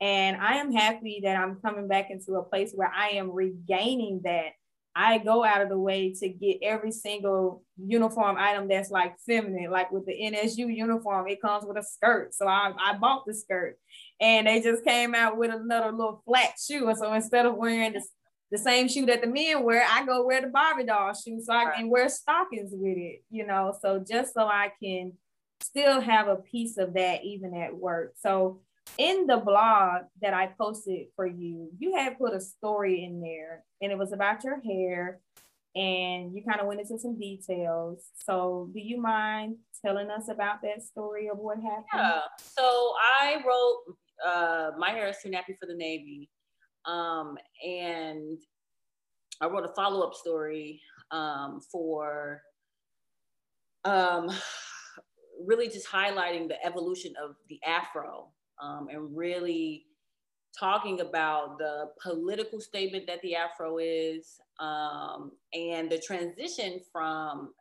And 0.00 0.38
I 0.38 0.54
am 0.56 0.72
happy 0.72 1.20
that 1.24 1.36
I'm 1.36 1.56
coming 1.56 1.88
back 1.88 2.10
into 2.10 2.36
a 2.36 2.42
place 2.42 2.72
where 2.74 2.90
I 2.90 3.10
am 3.10 3.30
regaining 3.32 4.22
that 4.24 4.52
I 4.96 5.18
go 5.18 5.44
out 5.44 5.60
of 5.60 5.68
the 5.68 5.78
way 5.78 6.14
to 6.14 6.28
get 6.30 6.58
every 6.62 6.90
single 6.90 7.62
uniform 7.76 8.36
item 8.38 8.66
that's 8.66 8.90
like 8.90 9.16
feminine, 9.26 9.70
like 9.70 9.92
with 9.92 10.06
the 10.06 10.12
NSU 10.12 10.74
uniform, 10.74 11.28
it 11.28 11.42
comes 11.42 11.64
with 11.66 11.76
a 11.76 11.82
skirt. 11.82 12.34
So 12.34 12.48
I, 12.48 12.72
I 12.78 12.96
bought 12.96 13.24
the 13.26 13.34
skirt 13.34 13.78
and 14.20 14.46
they 14.46 14.60
just 14.60 14.84
came 14.84 15.14
out 15.14 15.36
with 15.36 15.50
another 15.52 15.92
little 15.92 16.22
flat 16.24 16.54
shoe. 16.58 16.88
And 16.88 16.98
so 16.98 17.12
instead 17.12 17.46
of 17.46 17.56
wearing 17.56 17.92
the, 17.92 18.02
the 18.50 18.58
same 18.58 18.88
shoe 18.88 19.06
that 19.06 19.20
the 19.20 19.26
men 19.26 19.62
wear, 19.62 19.84
I 19.88 20.04
go 20.04 20.26
wear 20.26 20.40
the 20.40 20.48
Barbie 20.48 20.84
doll 20.84 21.14
shoe 21.14 21.40
so 21.42 21.52
I 21.52 21.72
can 21.76 21.88
wear 21.88 22.08
stockings 22.08 22.70
with 22.72 22.96
it, 22.96 23.22
you 23.30 23.46
know, 23.46 23.74
so 23.80 24.04
just 24.06 24.34
so 24.34 24.42
I 24.42 24.72
can 24.82 25.12
still 25.62 26.00
have 26.00 26.28
a 26.28 26.36
piece 26.36 26.78
of 26.78 26.94
that 26.94 27.22
even 27.24 27.54
at 27.54 27.74
work. 27.74 28.14
So 28.16 28.60
in 28.98 29.26
the 29.26 29.36
blog 29.36 30.02
that 30.20 30.34
I 30.34 30.48
posted 30.58 31.06
for 31.14 31.26
you, 31.26 31.70
you 31.78 31.94
had 31.94 32.18
put 32.18 32.34
a 32.34 32.40
story 32.40 33.04
in 33.04 33.20
there 33.20 33.64
and 33.80 33.92
it 33.92 33.98
was 33.98 34.12
about 34.12 34.42
your 34.42 34.60
hair 34.60 35.20
and 35.76 36.34
you 36.34 36.42
kind 36.42 36.60
of 36.60 36.66
went 36.66 36.80
into 36.80 36.98
some 36.98 37.18
details. 37.18 38.04
So, 38.26 38.68
do 38.74 38.80
you 38.80 39.00
mind 39.00 39.56
telling 39.84 40.10
us 40.10 40.28
about 40.28 40.62
that 40.62 40.82
story 40.82 41.28
of 41.28 41.38
what 41.38 41.58
happened? 41.58 41.84
Yeah. 41.94 42.20
So, 42.38 42.92
I 43.20 43.36
wrote 43.46 43.96
uh, 44.26 44.70
My 44.78 44.90
Hair 44.90 45.10
is 45.10 45.16
Too 45.22 45.30
Nappy 45.30 45.56
for 45.60 45.66
the 45.66 45.76
Navy. 45.76 46.28
Um, 46.86 47.36
and 47.66 48.38
I 49.40 49.46
wrote 49.46 49.64
a 49.64 49.72
follow 49.74 50.06
up 50.06 50.14
story 50.14 50.80
um, 51.10 51.60
for 51.72 52.42
um, 53.84 54.30
really 55.44 55.68
just 55.68 55.88
highlighting 55.88 56.48
the 56.48 56.64
evolution 56.64 57.14
of 57.22 57.36
the 57.48 57.58
afro 57.66 58.28
um, 58.62 58.88
and 58.90 59.16
really 59.16 59.86
talking 60.58 61.00
about 61.00 61.58
the 61.58 61.90
political 62.02 62.60
statement 62.60 63.06
that 63.06 63.22
the 63.22 63.34
Afro 63.34 63.78
is 63.78 64.40
um, 64.58 65.32
and 65.54 65.90
the 65.90 65.98
transition 65.98 66.80
from 66.92 67.52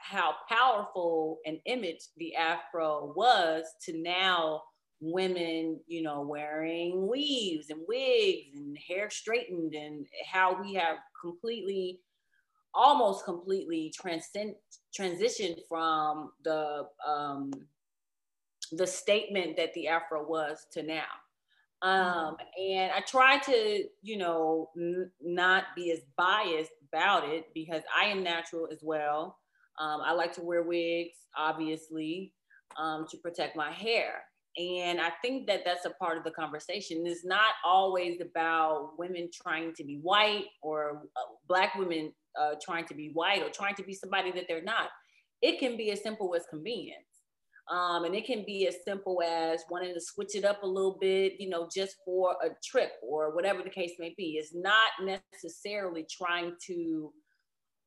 how 0.00 0.34
powerful 0.48 1.38
an 1.46 1.60
image 1.64 2.00
the 2.16 2.34
Afro 2.36 3.12
was 3.16 3.64
to 3.82 3.96
now 3.96 4.62
women, 5.12 5.80
you 5.86 6.02
know, 6.02 6.22
wearing 6.22 7.08
weaves 7.08 7.70
and 7.70 7.80
wigs 7.86 8.56
and 8.56 8.76
hair 8.78 9.10
straightened, 9.10 9.74
and 9.74 10.06
how 10.30 10.60
we 10.60 10.74
have 10.74 10.96
completely, 11.20 12.00
almost 12.74 13.24
completely 13.24 13.92
transcend 13.94 14.54
transitioned 14.98 15.58
from 15.68 16.32
the 16.44 16.86
um, 17.06 17.50
the 18.72 18.86
statement 18.86 19.56
that 19.56 19.74
the 19.74 19.88
Afro 19.88 20.26
was 20.26 20.66
to 20.72 20.82
now. 20.82 21.04
Um, 21.82 22.36
and 22.58 22.92
I 22.92 23.00
try 23.00 23.38
to, 23.38 23.84
you 24.02 24.16
know, 24.16 24.70
n- 24.76 25.10
not 25.20 25.64
be 25.76 25.92
as 25.92 26.00
biased 26.16 26.72
about 26.88 27.28
it 27.28 27.48
because 27.54 27.82
I 27.94 28.06
am 28.06 28.22
natural 28.22 28.68
as 28.72 28.78
well. 28.82 29.36
Um, 29.78 30.00
I 30.02 30.12
like 30.12 30.32
to 30.34 30.42
wear 30.42 30.62
wigs, 30.62 31.18
obviously, 31.36 32.32
um, 32.78 33.06
to 33.10 33.18
protect 33.18 33.54
my 33.54 33.70
hair. 33.70 34.22
And 34.56 35.00
I 35.00 35.10
think 35.20 35.46
that 35.48 35.64
that's 35.64 35.84
a 35.84 35.90
part 35.90 36.16
of 36.16 36.24
the 36.24 36.30
conversation. 36.30 37.04
It's 37.06 37.24
not 37.24 37.54
always 37.64 38.20
about 38.20 38.92
women 38.98 39.28
trying 39.32 39.74
to 39.74 39.84
be 39.84 39.98
white 40.00 40.44
or 40.62 41.02
uh, 41.16 41.34
Black 41.48 41.74
women 41.74 42.12
uh, 42.40 42.54
trying 42.64 42.86
to 42.86 42.94
be 42.94 43.10
white 43.14 43.42
or 43.42 43.48
trying 43.48 43.74
to 43.74 43.82
be 43.82 43.94
somebody 43.94 44.30
that 44.32 44.44
they're 44.48 44.62
not. 44.62 44.90
It 45.42 45.58
can 45.58 45.76
be 45.76 45.90
as 45.90 46.02
simple 46.02 46.34
as 46.36 46.44
convenience. 46.48 47.04
Um, 47.70 48.04
and 48.04 48.14
it 48.14 48.26
can 48.26 48.44
be 48.44 48.66
as 48.68 48.76
simple 48.84 49.22
as 49.22 49.64
wanting 49.70 49.94
to 49.94 50.00
switch 50.00 50.34
it 50.34 50.44
up 50.44 50.62
a 50.62 50.66
little 50.66 50.98
bit, 51.00 51.34
you 51.38 51.48
know, 51.48 51.68
just 51.74 51.96
for 52.04 52.36
a 52.44 52.50
trip 52.62 52.92
or 53.02 53.34
whatever 53.34 53.62
the 53.62 53.70
case 53.70 53.92
may 53.98 54.14
be. 54.16 54.36
It's 54.38 54.54
not 54.54 54.90
necessarily 55.02 56.06
trying 56.10 56.52
to 56.66 57.12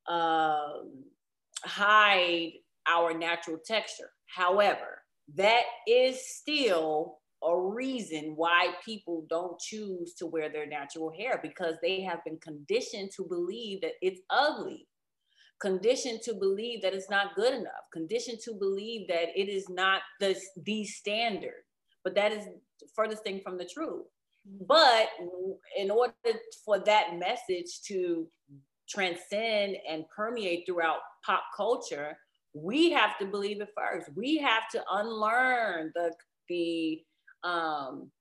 um, 0.07 1.03
hide 1.63 2.53
our 2.87 3.15
natural 3.15 3.59
texture. 3.63 4.09
However, 4.25 5.03
that 5.35 5.63
is 5.87 6.19
still 6.27 7.17
a 7.43 7.59
reason 7.59 8.33
why 8.35 8.73
people 8.83 9.25
don't 9.29 9.59
choose 9.59 10.13
to 10.15 10.25
wear 10.25 10.49
their 10.49 10.65
natural 10.65 11.11
hair 11.11 11.39
because 11.41 11.75
they 11.81 12.01
have 12.01 12.23
been 12.23 12.39
conditioned 12.39 13.11
to 13.15 13.23
believe 13.23 13.81
that 13.81 13.93
it's 14.01 14.21
ugly 14.29 14.87
conditioned 15.59 16.21
to 16.23 16.33
believe 16.33 16.81
that 16.81 16.93
it's 16.93 17.09
not 17.09 17.35
good 17.35 17.53
enough, 17.53 17.73
conditioned 17.91 18.39
to 18.43 18.53
believe 18.53 19.07
that 19.07 19.29
it 19.35 19.49
is 19.49 19.69
not 19.69 20.01
the, 20.19 20.39
the 20.63 20.85
standard. 20.85 21.63
But 22.03 22.15
that 22.15 22.31
is 22.31 22.45
furthest 22.95 23.23
thing 23.23 23.41
from 23.43 23.57
the 23.57 23.65
truth. 23.65 24.05
Mm-hmm. 24.47 24.65
But 24.67 25.07
in 25.77 25.91
order 25.91 26.13
for 26.63 26.79
that 26.79 27.17
message 27.17 27.81
to 27.87 28.27
transcend 28.87 29.77
and 29.89 30.05
permeate 30.15 30.63
throughout 30.65 30.99
pop 31.25 31.43
culture, 31.55 32.17
we 32.63 32.91
have 32.91 33.17
to 33.19 33.25
believe 33.25 33.61
it 33.61 33.69
first. 33.75 34.09
We 34.15 34.37
have 34.37 34.69
to 34.71 34.83
unlearn 34.91 35.91
the 35.95 36.13
the 36.49 37.01
um, 37.43 38.11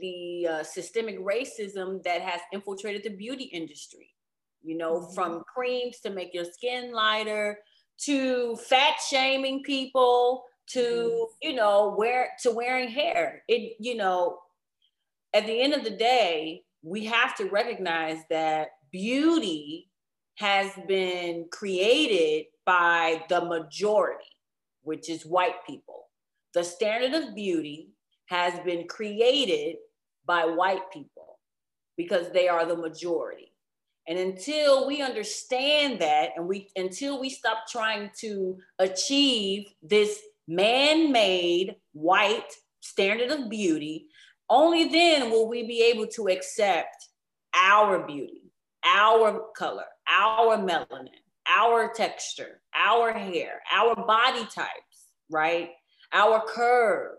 the 0.00 0.48
uh, 0.50 0.62
systemic 0.62 1.18
racism 1.20 2.02
that 2.04 2.22
has 2.22 2.40
infiltrated 2.52 3.02
the 3.02 3.16
beauty 3.16 3.44
industry 3.44 4.12
you 4.62 4.76
know, 4.76 5.00
mm-hmm. 5.00 5.14
from 5.14 5.42
creams 5.52 6.00
to 6.00 6.10
make 6.10 6.32
your 6.34 6.44
skin 6.44 6.92
lighter 6.92 7.58
to 7.98 8.56
fat 8.56 8.94
shaming 9.08 9.62
people 9.62 10.44
to, 10.68 10.80
mm-hmm. 10.80 11.48
you 11.48 11.54
know, 11.54 11.94
wear 11.98 12.30
to 12.42 12.50
wearing 12.50 12.88
hair. 12.88 13.42
It, 13.48 13.76
you 13.78 13.96
know, 13.96 14.38
at 15.34 15.46
the 15.46 15.60
end 15.60 15.74
of 15.74 15.84
the 15.84 15.90
day, 15.90 16.62
we 16.82 17.04
have 17.06 17.36
to 17.36 17.48
recognize 17.48 18.18
that 18.30 18.68
beauty 18.90 19.90
has 20.36 20.70
been 20.88 21.46
created 21.50 22.46
by 22.64 23.24
the 23.28 23.44
majority, 23.44 24.24
which 24.82 25.08
is 25.08 25.24
white 25.26 25.64
people. 25.66 26.08
The 26.54 26.64
standard 26.64 27.14
of 27.14 27.34
beauty 27.34 27.90
has 28.26 28.58
been 28.60 28.86
created 28.86 29.76
by 30.26 30.44
white 30.44 30.90
people 30.92 31.38
because 31.96 32.30
they 32.32 32.48
are 32.48 32.66
the 32.66 32.76
majority. 32.76 33.52
And 34.08 34.18
until 34.18 34.86
we 34.86 35.00
understand 35.00 36.00
that 36.00 36.30
and 36.36 36.48
we 36.48 36.68
until 36.74 37.20
we 37.20 37.30
stop 37.30 37.68
trying 37.70 38.10
to 38.20 38.58
achieve 38.78 39.66
this 39.80 40.18
man-made 40.48 41.76
white 41.92 42.52
standard 42.80 43.30
of 43.30 43.48
beauty, 43.48 44.08
only 44.50 44.88
then 44.88 45.30
will 45.30 45.48
we 45.48 45.66
be 45.66 45.82
able 45.82 46.08
to 46.08 46.28
accept 46.28 46.96
our 47.54 48.04
beauty, 48.04 48.50
our 48.84 49.40
color, 49.56 49.84
our 50.08 50.58
melanin, 50.58 51.21
our 51.48 51.92
texture, 51.92 52.60
our 52.74 53.12
hair, 53.12 53.60
our 53.72 53.94
body 53.94 54.46
types, 54.54 55.08
right? 55.30 55.70
Our 56.12 56.42
curves. 56.46 57.18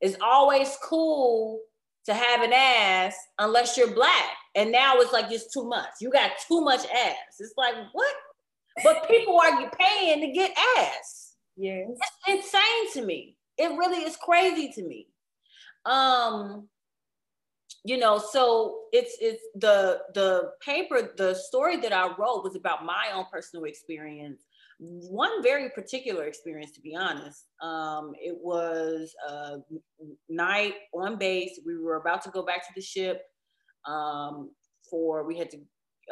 It's 0.00 0.16
always 0.20 0.76
cool 0.82 1.60
to 2.06 2.14
have 2.14 2.42
an 2.42 2.52
ass 2.52 3.14
unless 3.38 3.76
you're 3.76 3.94
black. 3.94 4.36
And 4.54 4.72
now 4.72 4.96
it's 4.96 5.12
like 5.12 5.30
it's 5.30 5.52
too 5.52 5.64
much. 5.64 5.90
You 6.00 6.10
got 6.10 6.32
too 6.46 6.60
much 6.60 6.80
ass. 6.80 7.40
It's 7.40 7.54
like, 7.56 7.74
what? 7.92 8.14
But 8.82 9.08
people 9.08 9.38
are 9.40 9.70
paying 9.70 10.20
to 10.20 10.32
get 10.32 10.56
ass. 10.78 11.34
Yes. 11.56 11.88
It's 12.26 12.46
insane 12.46 12.92
to 12.94 13.06
me. 13.06 13.36
It 13.58 13.68
really 13.76 13.98
is 14.04 14.16
crazy 14.16 14.72
to 14.72 14.82
me. 14.82 15.08
Um, 15.84 16.68
you 17.84 17.98
know, 17.98 18.18
so 18.18 18.82
it's 18.92 19.16
it's 19.20 19.42
the 19.54 20.00
the 20.14 20.52
paper, 20.64 21.12
the 21.16 21.34
story 21.34 21.76
that 21.78 21.92
I 21.92 22.06
wrote 22.16 22.44
was 22.44 22.54
about 22.54 22.84
my 22.84 23.10
own 23.14 23.24
personal 23.30 23.64
experience. 23.64 24.42
One 24.78 25.42
very 25.42 25.68
particular 25.70 26.24
experience, 26.24 26.72
to 26.72 26.80
be 26.80 26.94
honest. 26.96 27.46
Um, 27.60 28.12
it 28.20 28.36
was 28.40 29.14
a 29.28 29.58
night 30.28 30.74
on 30.92 31.18
base. 31.18 31.60
We 31.64 31.78
were 31.78 31.96
about 31.96 32.22
to 32.22 32.30
go 32.30 32.42
back 32.44 32.66
to 32.66 32.72
the 32.74 32.82
ship. 32.82 33.22
Um, 33.86 34.50
for 34.88 35.24
we 35.24 35.38
had 35.38 35.50
to 35.50 35.58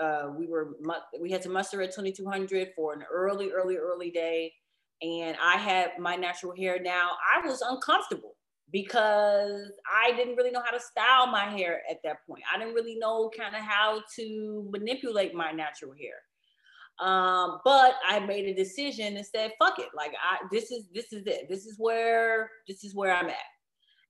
uh, 0.01 0.31
we 0.37 0.47
were 0.47 0.77
we 1.21 1.31
had 1.31 1.43
to 1.43 1.49
muster 1.49 1.83
at 1.83 1.95
2200 1.95 2.69
for 2.75 2.95
an 2.95 3.03
early 3.13 3.51
early 3.51 3.77
early 3.77 4.11
day 4.11 4.53
and 5.03 5.37
i 5.43 5.57
had 5.57 5.91
my 5.99 6.17
natural 6.17 6.55
hair 6.57 6.79
now 6.81 7.11
i 7.35 7.47
was 7.47 7.61
uncomfortable 7.63 8.30
because 8.73 9.73
i 9.93 10.13
didn't 10.13 10.37
really 10.37 10.51
know 10.51 10.63
how 10.65 10.77
to 10.77 10.83
style 10.83 11.27
my 11.27 11.45
hair 11.47 11.83
at 11.91 11.99
that 12.05 12.19
point 12.27 12.43
i 12.53 12.59
didn't 12.59 12.75
really 12.75 12.97
know 12.97 13.31
kind 13.37 13.55
of 13.55 13.63
how 13.63 14.03
to 14.15 14.69
manipulate 14.73 15.35
my 15.35 15.51
natural 15.53 15.93
hair 15.93 16.15
um, 17.01 17.59
but 17.65 17.95
i 18.07 18.21
made 18.21 18.47
a 18.47 18.55
decision 18.55 19.17
and 19.17 19.27
said 19.27 19.53
fuck 19.59 19.79
it 19.79 19.89
like 19.97 20.13
i 20.23 20.39
this 20.51 20.71
is 20.71 20.87
this 20.95 21.13
is 21.13 21.27
it 21.27 21.47
this 21.49 21.67
is 21.67 21.77
where 21.79 22.51
this 22.69 22.85
is 22.85 22.95
where 22.95 23.15
i'm 23.15 23.29
at 23.29 23.37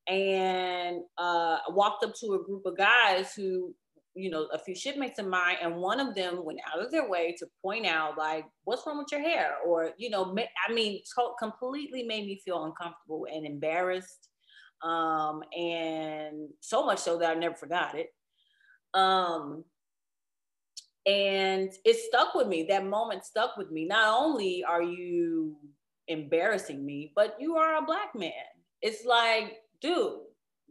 and 0.08 1.02
uh, 1.18 1.58
I 1.58 1.70
walked 1.70 2.02
up 2.02 2.14
to 2.20 2.34
a 2.34 2.42
group 2.42 2.66
of 2.66 2.76
guys 2.76 3.32
who 3.34 3.74
you 4.14 4.30
know, 4.30 4.48
a 4.52 4.58
few 4.58 4.74
shipmates 4.74 5.18
of 5.18 5.26
mine, 5.26 5.56
and 5.62 5.76
one 5.76 6.00
of 6.00 6.14
them 6.14 6.44
went 6.44 6.58
out 6.72 6.84
of 6.84 6.90
their 6.90 7.08
way 7.08 7.34
to 7.38 7.46
point 7.62 7.86
out, 7.86 8.18
like, 8.18 8.44
what's 8.64 8.84
wrong 8.86 8.98
with 8.98 9.06
your 9.12 9.20
hair? 9.20 9.54
Or, 9.66 9.92
you 9.98 10.10
know, 10.10 10.36
I 10.68 10.72
mean, 10.72 11.00
completely 11.38 12.02
made 12.02 12.26
me 12.26 12.40
feel 12.44 12.64
uncomfortable 12.64 13.26
and 13.32 13.46
embarrassed. 13.46 14.29
Um, 14.82 15.42
and 15.56 16.48
so 16.60 16.84
much 16.84 16.98
so 17.00 17.18
that 17.18 17.30
I 17.30 17.34
never 17.34 17.54
forgot 17.54 17.94
it. 17.94 18.08
Um, 18.94 19.64
and 21.06 21.70
it 21.84 21.96
stuck 21.96 22.34
with 22.34 22.46
me. 22.46 22.66
That 22.68 22.86
moment 22.86 23.24
stuck 23.24 23.56
with 23.56 23.70
me. 23.70 23.86
Not 23.86 24.08
only 24.08 24.64
are 24.64 24.82
you 24.82 25.56
embarrassing 26.08 26.84
me, 26.84 27.12
but 27.14 27.36
you 27.38 27.56
are 27.56 27.76
a 27.76 27.84
black 27.84 28.14
man. 28.14 28.32
It's 28.82 29.04
like, 29.04 29.58
dude, 29.80 30.20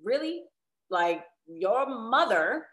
really? 0.03 0.43
Like, 0.89 1.23
your 1.47 1.87
mother 1.87 2.65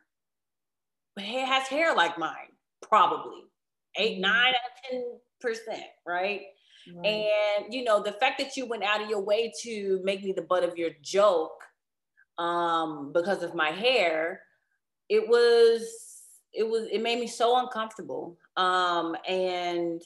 has 1.18 1.66
hair 1.68 1.94
like 1.94 2.18
mine, 2.18 2.52
probably 2.82 3.44
eight, 3.96 4.14
mm-hmm. 4.14 4.22
nine 4.22 4.48
out 4.48 4.54
of 4.54 4.90
ten 4.90 5.04
percent, 5.40 5.86
right? 6.06 6.42
Right? 6.94 7.06
And 7.06 7.72
you 7.72 7.84
know, 7.84 8.02
the 8.02 8.12
fact 8.12 8.38
that 8.38 8.56
you 8.56 8.66
went 8.66 8.82
out 8.82 9.02
of 9.02 9.10
your 9.10 9.20
way 9.20 9.52
to 9.62 10.00
make 10.04 10.22
me 10.22 10.32
the 10.32 10.42
butt 10.42 10.64
of 10.64 10.76
your 10.76 10.90
joke 11.02 11.62
um, 12.38 13.12
because 13.12 13.42
of 13.42 13.54
my 13.54 13.70
hair, 13.70 14.42
it 15.08 15.28
was 15.28 15.88
it 16.52 16.68
was 16.68 16.88
it 16.90 17.02
made 17.02 17.20
me 17.20 17.26
so 17.26 17.58
uncomfortable. 17.58 18.36
Um, 18.56 19.16
and 19.28 20.02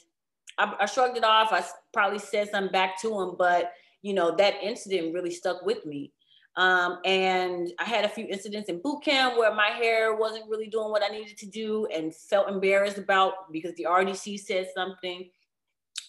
I, 0.57 0.75
I 0.81 0.85
shrugged 0.85 1.17
it 1.17 1.23
off. 1.23 1.51
I 1.51 1.63
probably 1.93 2.19
said 2.19 2.49
something 2.49 2.71
back 2.71 2.99
to 3.01 3.19
him, 3.19 3.35
but 3.37 3.71
you 4.01 4.13
know, 4.13 4.35
that 4.35 4.55
incident 4.61 5.13
really 5.13 5.31
stuck 5.31 5.63
with 5.65 5.85
me. 5.85 6.11
Um, 6.57 6.99
and 7.05 7.71
I 7.79 7.85
had 7.85 8.03
a 8.03 8.09
few 8.09 8.25
incidents 8.25 8.67
in 8.67 8.81
boot 8.81 9.03
camp 9.03 9.37
where 9.37 9.53
my 9.53 9.67
hair 9.67 10.15
wasn't 10.15 10.49
really 10.49 10.67
doing 10.67 10.91
what 10.91 11.03
I 11.03 11.07
needed 11.07 11.37
to 11.37 11.45
do 11.45 11.87
and 11.93 12.13
felt 12.13 12.49
embarrassed 12.49 12.97
about 12.97 13.51
because 13.51 13.73
the 13.75 13.85
RDC 13.85 14.39
said 14.39 14.67
something. 14.75 15.29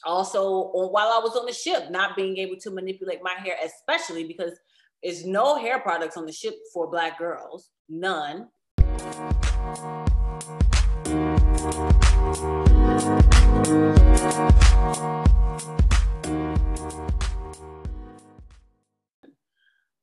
Also, 0.05 0.71
while 0.73 1.09
I 1.09 1.21
was 1.23 1.37
on 1.37 1.47
the 1.47 1.53
ship, 1.53 1.91
not 1.91 2.17
being 2.17 2.37
able 2.39 2.57
to 2.57 2.71
manipulate 2.71 3.21
my 3.23 3.35
hair, 3.35 3.57
especially 3.65 4.25
because 4.25 4.59
there's 5.03 5.25
no 5.25 5.59
hair 5.59 5.79
products 5.81 6.17
on 6.17 6.27
the 6.27 6.33
ship 6.33 6.55
for 6.73 6.91
Black 6.91 7.19
girls, 7.19 7.71
none. 7.89 8.49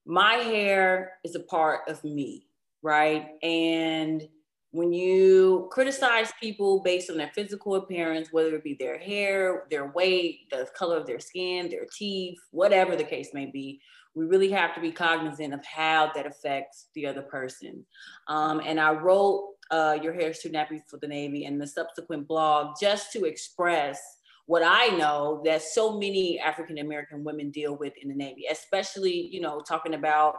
my 0.06 0.34
hair 0.34 1.20
is 1.24 1.36
a 1.36 1.40
part 1.40 1.82
of 1.88 2.04
me, 2.04 2.48
right? 2.82 3.28
And 3.44 4.28
when 4.72 4.94
you 4.94 5.68
criticize 5.72 6.32
people 6.40 6.82
based 6.82 7.10
on 7.10 7.18
their 7.18 7.32
physical 7.34 7.76
appearance, 7.76 8.30
whether 8.32 8.56
it 8.56 8.64
be 8.64 8.76
their 8.80 9.00
hair, 9.00 9.66
their 9.72 9.92
weight, 9.92 10.50
the 10.52 10.68
color 10.76 10.98
of 10.98 11.08
their 11.08 11.20
skin, 11.20 11.70
their 11.70 11.88
teeth, 11.92 12.38
whatever 12.52 12.96
the 12.96 13.04
case 13.04 13.30
may 13.34 13.48
be, 13.48 13.82
we 14.14 14.26
really 14.26 14.52
have 14.52 14.76
to 14.76 14.82
be 14.82 14.92
cognizant 14.92 15.54
of 15.54 15.66
how 15.66 16.12
that 16.14 16.28
affects 16.28 16.88
the 16.94 17.06
other 17.06 17.22
person. 17.22 17.86
Um, 18.28 18.62
and 18.64 18.80
I 18.80 18.92
wrote 18.92 19.56
uh, 19.72 19.98
Your 20.02 20.14
Hair 20.14 20.32
is 20.32 20.40
Too 20.40 20.50
Nappy 20.50 20.82
for 20.88 20.98
the 20.98 21.08
Navy 21.08 21.46
and 21.46 21.60
the 21.60 21.68
subsequent 21.68 22.28
blog 22.28 22.76
just 22.80 23.12
to 23.14 23.26
express 23.26 24.00
what 24.46 24.64
I 24.66 24.88
know 24.98 25.42
that 25.46 25.62
so 25.62 26.00
many 26.00 26.40
African 26.40 26.80
American 26.80 27.24
women 27.24 27.52
deal 27.52 27.78
with 27.78 27.94
in 28.02 28.10
the 28.10 28.16
Navy, 28.16 28.46
especially, 28.52 29.30
you 29.32 29.42
know, 29.42 29.62
talking 29.62 29.94
about 29.94 30.38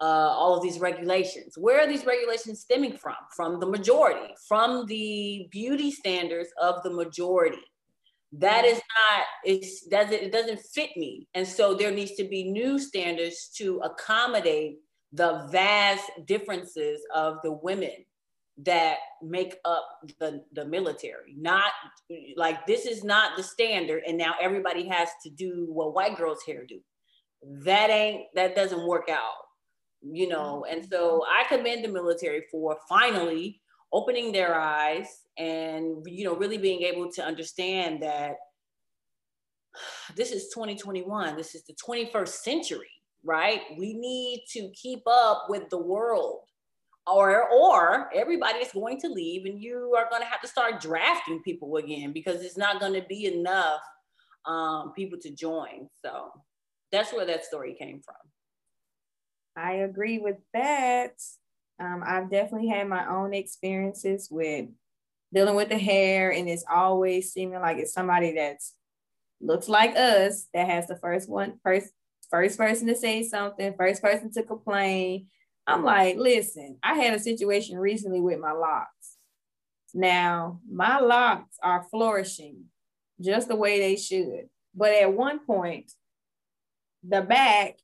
uh, 0.00 0.04
all 0.04 0.56
of 0.56 0.62
these 0.62 0.78
regulations. 0.78 1.54
Where 1.56 1.80
are 1.80 1.86
these 1.86 2.06
regulations 2.06 2.60
stemming 2.60 2.96
from? 2.96 3.14
From 3.36 3.60
the 3.60 3.66
majority, 3.66 4.34
from 4.48 4.86
the 4.86 5.48
beauty 5.50 5.90
standards 5.90 6.48
of 6.60 6.82
the 6.82 6.90
majority. 6.90 7.62
That 8.32 8.64
is 8.64 8.76
not, 8.76 9.24
it's 9.44 9.86
doesn't 9.86 10.12
it 10.12 10.32
doesn't 10.32 10.60
fit 10.60 10.90
me. 10.96 11.28
And 11.34 11.46
so 11.46 11.74
there 11.74 11.92
needs 11.92 12.16
to 12.16 12.24
be 12.24 12.50
new 12.50 12.80
standards 12.80 13.50
to 13.58 13.78
accommodate 13.84 14.78
the 15.12 15.46
vast 15.52 16.10
differences 16.26 17.00
of 17.14 17.36
the 17.44 17.52
women 17.52 17.92
that 18.58 18.96
make 19.22 19.56
up 19.64 19.84
the, 20.18 20.42
the 20.52 20.64
military. 20.64 21.34
Not 21.36 21.70
like 22.36 22.66
this 22.66 22.86
is 22.86 23.04
not 23.04 23.36
the 23.36 23.42
standard, 23.42 24.02
and 24.06 24.18
now 24.18 24.34
everybody 24.40 24.86
has 24.88 25.08
to 25.24 25.30
do 25.30 25.66
what 25.70 25.94
white 25.94 26.16
girls 26.16 26.42
hair 26.46 26.64
do. 26.66 26.80
That 27.64 27.90
ain't 27.90 28.26
that 28.34 28.56
doesn't 28.56 28.86
work 28.86 29.08
out, 29.08 29.34
you 30.10 30.28
know. 30.28 30.64
And 30.68 30.84
so 30.84 31.24
I 31.28 31.44
commend 31.48 31.84
the 31.84 31.88
military 31.88 32.44
for 32.50 32.76
finally 32.88 33.60
opening 33.92 34.32
their 34.32 34.54
eyes 34.54 35.06
and 35.38 36.04
you 36.06 36.24
know 36.24 36.34
really 36.36 36.58
being 36.58 36.82
able 36.82 37.10
to 37.12 37.24
understand 37.24 38.02
that 38.02 38.36
this 40.16 40.32
is 40.32 40.48
2021 40.54 41.36
this 41.36 41.54
is 41.54 41.64
the 41.64 41.74
21st 41.74 42.28
century 42.28 42.88
right? 43.24 43.62
We 43.76 43.94
need 43.94 44.44
to 44.52 44.70
keep 44.70 45.02
up 45.06 45.46
with 45.48 45.68
the 45.70 45.78
world 45.78 46.40
or 47.06 47.48
or 47.50 48.10
everybody 48.14 48.58
is 48.60 48.72
going 48.72 49.00
to 49.00 49.08
leave 49.08 49.46
and 49.46 49.60
you 49.60 49.94
are 49.96 50.08
going 50.08 50.22
to 50.22 50.28
have 50.28 50.40
to 50.40 50.48
start 50.48 50.80
drafting 50.80 51.42
people 51.42 51.76
again 51.76 52.12
because 52.12 52.42
it's 52.42 52.56
not 52.56 52.80
going 52.80 52.94
to 52.94 53.04
be 53.08 53.26
enough 53.26 53.80
um, 54.46 54.92
people 54.94 55.18
to 55.20 55.30
join. 55.30 55.88
So 56.02 56.30
that's 56.92 57.12
where 57.12 57.26
that 57.26 57.44
story 57.44 57.74
came 57.78 58.00
from 58.00 58.16
i 59.56 59.74
agree 59.74 60.18
with 60.18 60.36
that 60.52 61.14
um, 61.80 62.02
i've 62.06 62.30
definitely 62.30 62.68
had 62.68 62.88
my 62.88 63.08
own 63.08 63.34
experiences 63.34 64.28
with 64.30 64.66
dealing 65.32 65.54
with 65.54 65.68
the 65.68 65.78
hair 65.78 66.30
and 66.32 66.48
it's 66.48 66.64
always 66.72 67.32
seeming 67.32 67.60
like 67.60 67.78
it's 67.78 67.92
somebody 67.92 68.32
that's 68.32 68.74
looks 69.40 69.68
like 69.68 69.96
us 69.96 70.46
that 70.54 70.68
has 70.68 70.86
the 70.86 70.96
first 70.96 71.28
one 71.28 71.54
first 71.62 71.90
first 72.30 72.56
person 72.56 72.86
to 72.86 72.96
say 72.96 73.22
something 73.22 73.74
first 73.76 74.00
person 74.00 74.32
to 74.32 74.42
complain 74.42 75.26
I'm 75.66 75.82
like, 75.82 76.16
listen, 76.16 76.78
I 76.82 76.94
had 76.94 77.14
a 77.14 77.18
situation 77.18 77.78
recently 77.78 78.20
with 78.20 78.38
my 78.38 78.52
locks. 78.52 79.16
Now, 79.94 80.60
my 80.70 80.98
locks 80.98 81.56
are 81.62 81.86
flourishing 81.90 82.64
just 83.20 83.48
the 83.48 83.56
way 83.56 83.78
they 83.78 83.96
should. 83.96 84.48
But 84.74 84.90
at 84.90 85.12
one 85.12 85.38
point, 85.38 85.92
the 87.06 87.22
back 87.22 87.78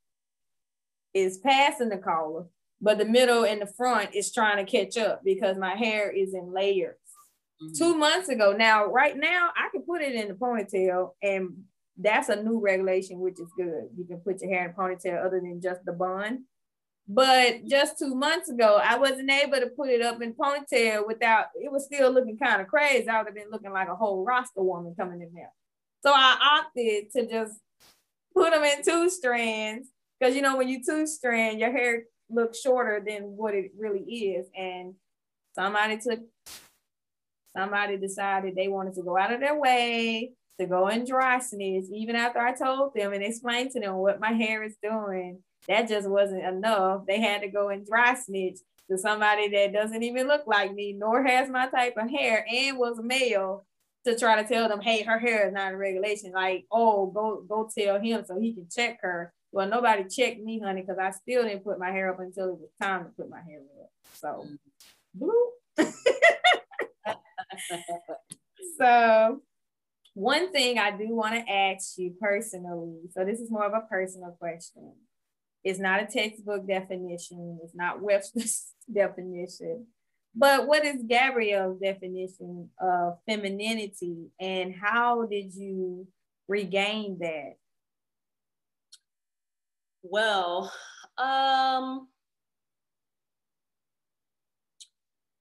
is 1.15 1.39
passing 1.39 1.89
the 1.89 1.99
collar, 1.99 2.45
but 2.81 2.99
the 2.99 3.05
middle 3.05 3.45
and 3.45 3.63
the 3.63 3.67
front 3.67 4.15
is 4.15 4.33
trying 4.33 4.65
to 4.65 4.71
catch 4.71 4.97
up 4.97 5.23
because 5.25 5.57
my 5.57 5.75
hair 5.75 6.11
is 6.11 6.35
in 6.35 6.53
layers. 6.53 6.97
Mm-hmm. 7.63 7.75
Two 7.77 7.97
months 7.97 8.29
ago, 8.29 8.55
now, 8.57 8.87
right 8.87 9.17
now, 9.17 9.51
I 9.57 9.69
can 9.71 9.83
put 9.83 10.03
it 10.03 10.15
in 10.15 10.29
the 10.29 10.35
ponytail, 10.35 11.11
and 11.23 11.65
that's 11.99 12.31
a 12.31 12.43
new 12.43 12.61
regulation, 12.61 13.21
which 13.21 13.39
is 13.41 13.51
good. 13.57 13.89
You 13.97 14.05
can 14.07 14.19
put 14.19 14.41
your 14.41 14.51
hair 14.51 14.65
in 14.65 14.71
a 14.71 14.75
ponytail 14.75 15.25
other 15.25 15.41
than 15.41 15.61
just 15.61 15.85
the 15.85 15.93
bun 15.93 16.45
But 17.07 17.67
just 17.67 17.99
two 17.99 18.15
months 18.15 18.49
ago, 18.49 18.81
I 18.83 18.97
wasn't 18.97 19.31
able 19.31 19.59
to 19.59 19.67
put 19.67 19.91
it 19.91 20.01
up 20.01 20.23
in 20.23 20.33
ponytail 20.33 21.07
without 21.07 21.47
it 21.57 21.71
was 21.71 21.85
still 21.85 22.11
looking 22.13 22.39
kind 22.39 22.63
of 22.63 22.69
crazy. 22.69 23.09
I 23.09 23.19
would 23.19 23.27
have 23.27 23.35
been 23.35 23.51
looking 23.51 23.73
like 23.73 23.89
a 23.89 23.97
whole 23.97 24.25
Rasta 24.25 24.63
woman 24.63 24.95
coming 24.99 25.21
in 25.21 25.33
there. 25.35 25.53
So 26.05 26.13
I 26.15 26.61
opted 26.63 27.11
to 27.13 27.27
just 27.29 27.59
put 28.35 28.53
them 28.53 28.63
in 28.63 28.85
two 28.85 29.11
strands 29.11 29.89
because 30.21 30.37
you 30.37 30.43
know 30.43 30.57
when 30.57 30.69
you 30.69 30.83
two 30.85 31.07
strand, 31.07 31.59
your 31.59 31.73
hair 31.73 32.05
looks 32.29 32.61
shorter 32.61 33.03
than 33.05 33.23
what 33.23 33.55
it 33.55 33.73
really 33.79 34.01
is. 34.03 34.47
And 34.57 34.95
somebody 35.55 35.99
took 35.99 36.21
somebody 37.57 37.97
decided 37.97 38.55
they 38.55 38.69
wanted 38.69 38.95
to 38.95 39.03
go 39.03 39.19
out 39.19 39.33
of 39.33 39.41
their 39.41 39.59
way 39.59 40.33
to 40.61 40.67
go 40.67 40.87
and 40.87 41.07
dry 41.07 41.39
snitch, 41.41 41.87
even 41.93 42.15
after 42.15 42.39
I 42.39 42.53
told 42.55 42.95
them 42.95 43.13
and 43.13 43.23
explained 43.25 43.71
to 43.73 43.81
them 43.81 43.95
what 43.95 44.21
my 44.21 44.33
hair 44.33 44.63
is 44.63 44.77
doing 44.83 45.43
that 45.69 45.89
just 45.89 46.09
wasn't 46.09 46.45
enough. 46.45 47.07
They 47.07 47.21
had 47.21 47.43
to 47.43 47.49
go 47.49 47.69
and 47.69 47.87
dry 47.87 48.15
snitch 48.15 48.59
to 48.91 48.99
somebody 48.99 49.49
that 49.49 49.73
doesn't 49.73 50.03
even 50.03 50.27
look 50.27 50.47
like 50.47 50.75
me, 50.75 50.93
nor 50.93 51.23
has 51.23 51.49
my 51.49 51.69
type 51.69 51.95
of 51.97 52.11
hair, 52.11 52.45
and 52.51 52.79
was 52.79 52.99
male 53.03 53.65
to 54.05 54.19
try 54.19 54.43
to 54.43 54.49
tell 54.49 54.69
them, 54.69 54.81
hey, 54.81 55.03
her 55.03 55.19
hair 55.19 55.47
is 55.47 55.53
not 55.55 55.73
in 55.73 55.79
regulation. 55.79 56.33
Like, 56.33 56.67
oh, 56.73 57.07
go 57.07 57.45
go 57.49 57.69
tell 57.77 58.01
him 58.01 58.25
so 58.27 58.41
he 58.41 58.55
can 58.55 58.67
check 58.75 58.99
her. 59.03 59.33
Well, 59.53 59.69
nobody 59.69 60.05
checked 60.05 60.41
me, 60.41 60.61
honey, 60.61 60.83
because 60.83 60.99
I 60.99 61.11
still 61.11 61.43
didn't 61.43 61.65
put 61.65 61.79
my 61.79 61.91
hair 61.91 62.13
up 62.13 62.21
until 62.21 62.51
it 62.51 62.61
was 62.61 62.71
time 62.81 63.05
to 63.05 63.11
put 63.11 63.29
my 63.29 63.41
hair 63.43 63.61
up. 63.83 63.91
So, 64.15 64.47
so, 68.79 69.43
one 70.15 70.53
thing 70.53 70.79
I 70.79 70.97
do 70.97 71.15
want 71.15 71.35
to 71.35 71.53
ask 71.53 71.99
you 71.99 72.15
personally. 72.21 73.01
So, 73.13 73.25
this 73.25 73.41
is 73.41 73.51
more 73.51 73.65
of 73.65 73.73
a 73.73 73.87
personal 73.89 74.37
question. 74.39 74.93
It's 75.65 75.81
not 75.81 76.03
a 76.03 76.07
textbook 76.07 76.67
definition. 76.67 77.59
It's 77.63 77.75
not 77.75 78.01
Webster's 78.01 78.69
definition. 78.93 79.87
But 80.35 80.69
what 80.69 80.85
is 80.85 81.03
Gabrielle's 81.09 81.81
definition 81.81 82.71
of 82.81 83.19
femininity 83.27 84.29
and 84.39 84.75
how 84.75 85.27
did 85.27 85.53
you 85.55 86.07
regain 86.47 87.19
that? 87.21 87.55
Well, 90.03 90.71
um, 91.19 92.09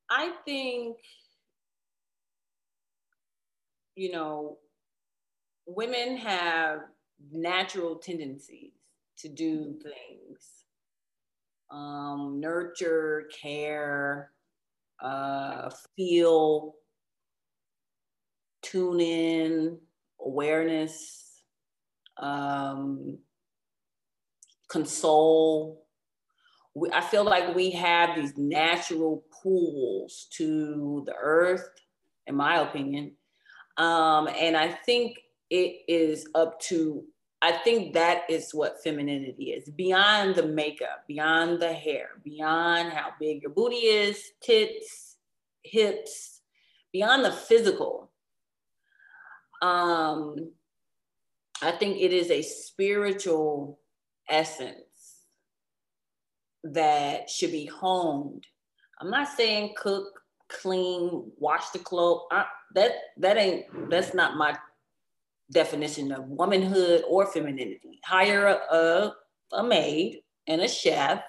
I 0.10 0.34
think, 0.46 0.98
you 3.96 4.12
know, 4.12 4.58
women 5.66 6.18
have 6.18 6.82
natural 7.32 7.96
tendencies 7.98 8.74
to 9.18 9.30
do 9.30 9.80
things. 9.82 10.66
Um, 11.72 12.40
nurture, 12.40 13.30
care, 13.42 14.32
uh, 15.02 15.72
feel, 15.96 16.76
tune 18.62 19.00
in, 19.00 19.78
awareness, 20.22 21.42
um, 22.18 23.20
console. 24.70 25.86
We, 26.76 26.90
I 26.92 27.02
feel 27.02 27.24
like 27.24 27.56
we 27.56 27.72
have 27.72 28.16
these 28.16 28.38
natural 28.38 29.24
pools 29.42 30.28
to 30.34 31.04
the 31.06 31.16
earth, 31.16 31.70
in 32.28 32.36
my 32.36 32.60
opinion. 32.60 33.16
Um, 33.78 34.28
and 34.28 34.56
I 34.56 34.70
think 34.70 35.18
it 35.50 35.82
is 35.88 36.28
up 36.36 36.60
to 36.62 37.04
I 37.42 37.54
think 37.54 37.94
that 37.94 38.24
is 38.30 38.54
what 38.54 38.84
femininity 38.84 39.52
is 39.52 39.70
beyond 39.70 40.36
the 40.36 40.46
makeup, 40.46 41.06
beyond 41.08 41.62
the 41.62 41.72
hair, 41.72 42.10
beyond 42.24 42.92
how 42.92 43.12
big 43.18 43.42
your 43.42 43.52
booty 43.52 43.78
is, 43.78 44.22
tits, 44.42 45.16
hips, 45.64 46.42
beyond 46.92 47.24
the 47.24 47.32
physical. 47.32 48.12
Um, 49.62 50.52
I 51.62 51.72
think 51.72 52.02
it 52.02 52.12
is 52.12 52.30
a 52.30 52.42
spiritual 52.42 53.80
essence 54.30 55.26
that 56.64 57.30
should 57.30 57.52
be 57.52 57.66
honed. 57.66 58.46
I'm 59.00 59.10
not 59.10 59.30
saying 59.30 59.76
cook, 59.78 60.06
clean, 60.50 61.32
wash 61.38 61.70
the 61.70 61.80
clothes. 61.80 62.24
I, 62.32 62.46
that 62.76 62.92
that 63.18 63.38
ain't 63.38 63.90
that's 63.90 64.14
not 64.14 64.38
my 64.38 64.58
definition 65.52 66.12
of 66.12 66.26
womanhood 66.26 67.04
or 67.08 67.26
femininity. 67.26 68.00
Hire 68.04 68.48
a, 68.48 68.76
a, 68.76 69.16
a 69.54 69.64
maid 69.64 70.20
and 70.48 70.62
a 70.62 70.68
chef 70.68 71.24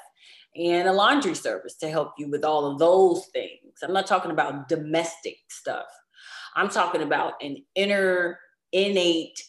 and 0.57 0.89
a 0.89 0.93
laundry 0.93 1.35
service 1.35 1.77
to 1.77 1.89
help 1.89 2.13
you 2.19 2.29
with 2.29 2.45
all 2.45 2.67
of 2.67 2.79
those 2.79 3.27
things. 3.27 3.79
I'm 3.83 3.93
not 3.93 4.07
talking 4.07 4.31
about 4.31 4.69
domestic 4.69 5.37
stuff. 5.49 5.87
I'm 6.57 6.69
talking 6.69 7.03
about 7.03 7.35
an 7.41 7.65
inner 7.75 8.39
innate 8.73 9.41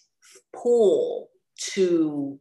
pull 0.54 1.30
to 1.74 2.40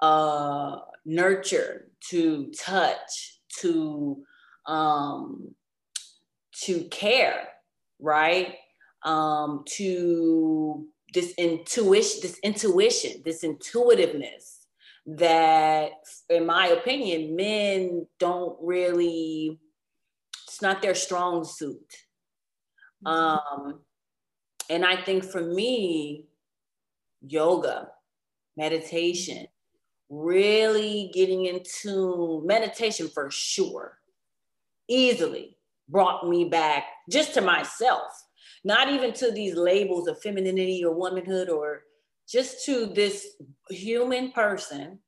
uh, 0.00 0.78
nurture, 1.04 1.90
to 2.10 2.52
touch, 2.58 3.40
to 3.60 4.22
um, 4.66 5.54
to 6.62 6.84
care, 6.84 7.48
right? 8.00 8.54
Um, 9.04 9.64
to 9.76 10.86
this 11.12 11.34
intuition, 11.36 12.20
this 12.22 12.38
intuition, 12.42 13.22
this 13.24 13.44
intuitiveness 13.44 14.66
that, 15.06 15.92
in 16.30 16.46
my 16.46 16.68
opinion, 16.68 17.36
men 17.36 18.06
don't 18.18 18.56
really, 18.62 19.60
it's 20.48 20.62
not 20.62 20.80
their 20.80 20.94
strong 20.94 21.44
suit. 21.44 21.92
Mm-hmm. 23.06 23.08
Um, 23.08 23.80
and 24.70 24.84
I 24.84 25.02
think 25.02 25.24
for 25.24 25.42
me, 25.42 26.26
yoga, 27.20 27.88
meditation, 28.56 29.46
really 30.22 31.10
getting 31.12 31.46
into 31.46 32.42
meditation 32.44 33.08
for 33.08 33.30
sure, 33.30 33.98
easily 34.88 35.56
brought 35.88 36.28
me 36.28 36.44
back 36.44 36.84
just 37.10 37.34
to 37.34 37.40
myself. 37.40 38.10
Not 38.64 38.88
even 38.88 39.12
to 39.14 39.30
these 39.30 39.54
labels 39.54 40.08
of 40.08 40.20
femininity 40.22 40.84
or 40.84 40.94
womanhood 40.94 41.48
or 41.50 41.82
just 42.26 42.64
to 42.64 42.86
this 42.86 43.36
human 43.68 44.32
person, 44.32 44.98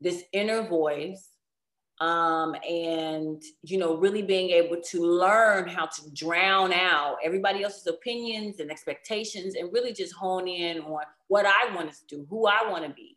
this 0.00 0.24
inner 0.32 0.66
voice, 0.66 1.30
um, 2.00 2.54
and 2.68 3.42
you 3.62 3.78
know, 3.78 3.96
really 3.96 4.22
being 4.22 4.50
able 4.50 4.76
to 4.90 5.00
learn 5.00 5.68
how 5.68 5.86
to 5.86 6.02
drown 6.12 6.72
out 6.72 7.16
everybody 7.24 7.62
else's 7.62 7.86
opinions 7.86 8.60
and 8.60 8.70
expectations, 8.70 9.54
and 9.54 9.72
really 9.72 9.92
just 9.92 10.12
hone 10.14 10.48
in 10.48 10.80
on 10.80 11.04
what 11.28 11.46
I 11.46 11.74
want 11.74 11.90
to 11.92 12.06
do, 12.08 12.26
who 12.28 12.46
I 12.46 12.68
want 12.68 12.84
to 12.84 12.90
be, 12.90 13.15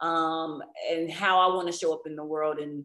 um, 0.00 0.62
and 0.90 1.10
how 1.10 1.38
I 1.38 1.54
want 1.54 1.66
to 1.68 1.76
show 1.76 1.92
up 1.92 2.02
in 2.06 2.16
the 2.16 2.24
world, 2.24 2.58
and 2.58 2.84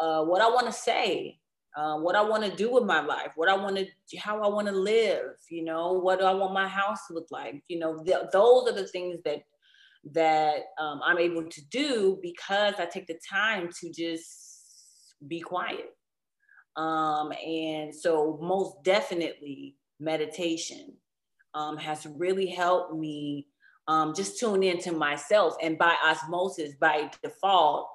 uh, 0.00 0.24
what 0.24 0.40
I 0.40 0.48
want 0.48 0.66
to 0.66 0.72
say, 0.72 1.38
uh, 1.76 1.98
what 1.98 2.16
I 2.16 2.22
want 2.22 2.44
to 2.44 2.56
do 2.56 2.72
with 2.72 2.84
my 2.84 3.00
life, 3.00 3.32
what 3.36 3.48
I 3.48 3.54
want 3.54 3.76
to, 3.76 3.86
how 4.18 4.42
I 4.42 4.48
want 4.48 4.66
to 4.68 4.72
live, 4.72 5.36
you 5.50 5.64
know, 5.64 5.92
what 5.92 6.18
do 6.18 6.24
I 6.24 6.34
want 6.34 6.52
my 6.52 6.68
house 6.68 7.06
to 7.08 7.14
look 7.14 7.28
like, 7.30 7.62
you 7.68 7.78
know, 7.78 8.02
th- 8.04 8.30
those 8.32 8.68
are 8.68 8.74
the 8.74 8.86
things 8.86 9.18
that 9.24 9.42
that 10.12 10.60
um, 10.80 11.00
I'm 11.04 11.18
able 11.18 11.44
to 11.44 11.60
do 11.70 12.18
because 12.22 12.74
I 12.78 12.86
take 12.86 13.06
the 13.06 13.18
time 13.28 13.68
to 13.80 13.92
just 13.92 15.14
be 15.26 15.40
quiet. 15.40 15.90
Um, 16.76 17.32
and 17.32 17.94
so, 17.94 18.38
most 18.40 18.84
definitely, 18.84 19.74
meditation 20.00 20.94
um, 21.54 21.76
has 21.76 22.06
really 22.06 22.46
helped 22.46 22.94
me 22.94 23.46
um, 23.88 24.14
just 24.14 24.38
tune 24.38 24.62
into 24.62 24.92
myself 24.92 25.54
and 25.62 25.76
by 25.76 25.96
osmosis, 26.04 26.74
by 26.80 27.10
default, 27.22 27.88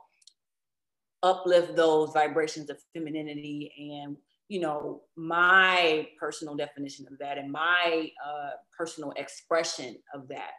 uplift 1.21 1.75
those 1.75 2.11
vibrations 2.11 2.69
of 2.69 2.77
femininity 2.93 3.71
and 3.93 4.17
you 4.49 4.59
know 4.59 5.03
my 5.15 6.05
personal 6.19 6.53
definition 6.53 7.05
of 7.09 7.17
that 7.17 7.37
and 7.37 7.49
my 7.49 8.09
uh, 8.25 8.49
personal 8.77 9.13
expression 9.15 9.95
of 10.13 10.27
that. 10.27 10.51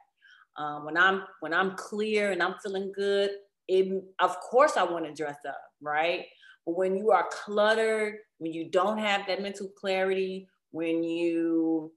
Um, 0.56 0.86
when 0.86 0.96
i'm 0.96 1.24
when 1.40 1.52
i'm 1.52 1.74
clear 1.76 2.30
and 2.30 2.42
i'm 2.42 2.54
feeling 2.62 2.92
good 2.94 3.30
it, 3.66 4.04
of 4.20 4.38
course 4.38 4.76
i 4.76 4.84
want 4.84 5.04
to 5.04 5.12
dress 5.12 5.38
up 5.46 5.60
right? 5.84 6.26
But 6.66 6.76
when 6.76 6.96
you 6.96 7.12
are 7.12 7.28
cluttered 7.30 8.16
when 8.38 8.52
you 8.52 8.70
don't 8.70 8.98
have 8.98 9.26
that 9.26 9.42
mental 9.42 9.68
clarity 9.78 10.48
when 10.72 11.04
you 11.04 11.92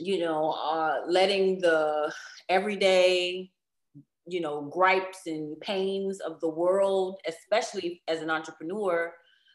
you 0.00 0.18
know 0.18 0.50
uh, 0.50 1.02
letting 1.06 1.60
the 1.60 2.12
everyday 2.48 3.50
you 4.26 4.40
know 4.40 4.62
gripes 4.62 5.26
and 5.26 5.60
pains 5.60 6.20
of 6.20 6.40
the 6.40 6.48
world 6.48 7.20
especially 7.26 8.02
as 8.08 8.20
an 8.22 8.30
entrepreneur 8.30 9.12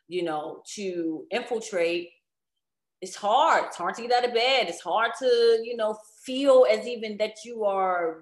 you 0.07 0.23
know 0.23 0.61
to 0.65 1.25
infiltrate 1.31 2.09
it's 3.01 3.15
hard. 3.15 3.65
It's 3.65 3.77
hard 3.77 3.95
to 3.95 4.01
get 4.01 4.11
out 4.11 4.27
of 4.27 4.33
bed. 4.33 4.67
It's 4.67 4.81
hard 4.81 5.11
to 5.19 5.61
you 5.63 5.75
know 5.77 5.97
feel 6.23 6.65
as 6.71 6.87
even 6.87 7.17
that 7.17 7.35
you 7.43 7.63
are 7.63 8.21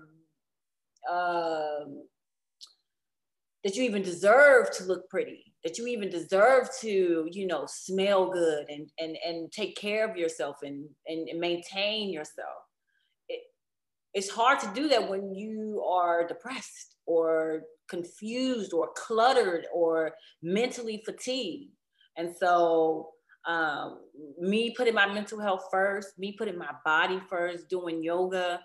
uh, 1.10 1.86
that 3.64 3.76
you 3.76 3.84
even 3.84 4.02
deserve 4.02 4.72
to 4.72 4.84
look 4.84 5.10
pretty, 5.10 5.53
that 5.64 5.78
you 5.78 5.88
even 5.88 6.10
deserve 6.10 6.68
to, 6.82 7.28
you 7.32 7.48
know, 7.48 7.66
smell 7.68 8.32
good 8.32 8.70
and 8.70 8.90
and 9.00 9.18
and 9.26 9.52
take 9.52 9.76
care 9.76 10.10
of 10.10 10.18
yourself 10.18 10.58
and 10.64 10.88
and, 11.08 11.30
and 11.30 11.40
maintain 11.40 12.12
yourself. 12.12 12.64
It, 13.30 13.42
it's 14.14 14.30
hard 14.30 14.60
to 14.60 14.72
do 14.74 14.88
that 14.90 15.10
when 15.10 15.34
you 15.34 15.84
are 15.88 16.28
depressed 16.28 16.98
or 17.06 17.64
confused 17.90 18.74
or 18.74 18.90
cluttered 18.96 19.66
or 19.74 20.12
mentally 20.42 21.02
fatigued. 21.06 21.72
And 22.18 22.34
so 22.36 23.10
um, 23.46 24.00
me 24.40 24.74
putting 24.76 24.94
my 24.94 25.12
mental 25.12 25.40
health 25.40 25.66
first, 25.72 26.18
me 26.18 26.36
putting 26.38 26.58
my 26.58 26.72
body 26.86 27.22
first, 27.30 27.70
doing 27.70 28.04
yoga, 28.04 28.62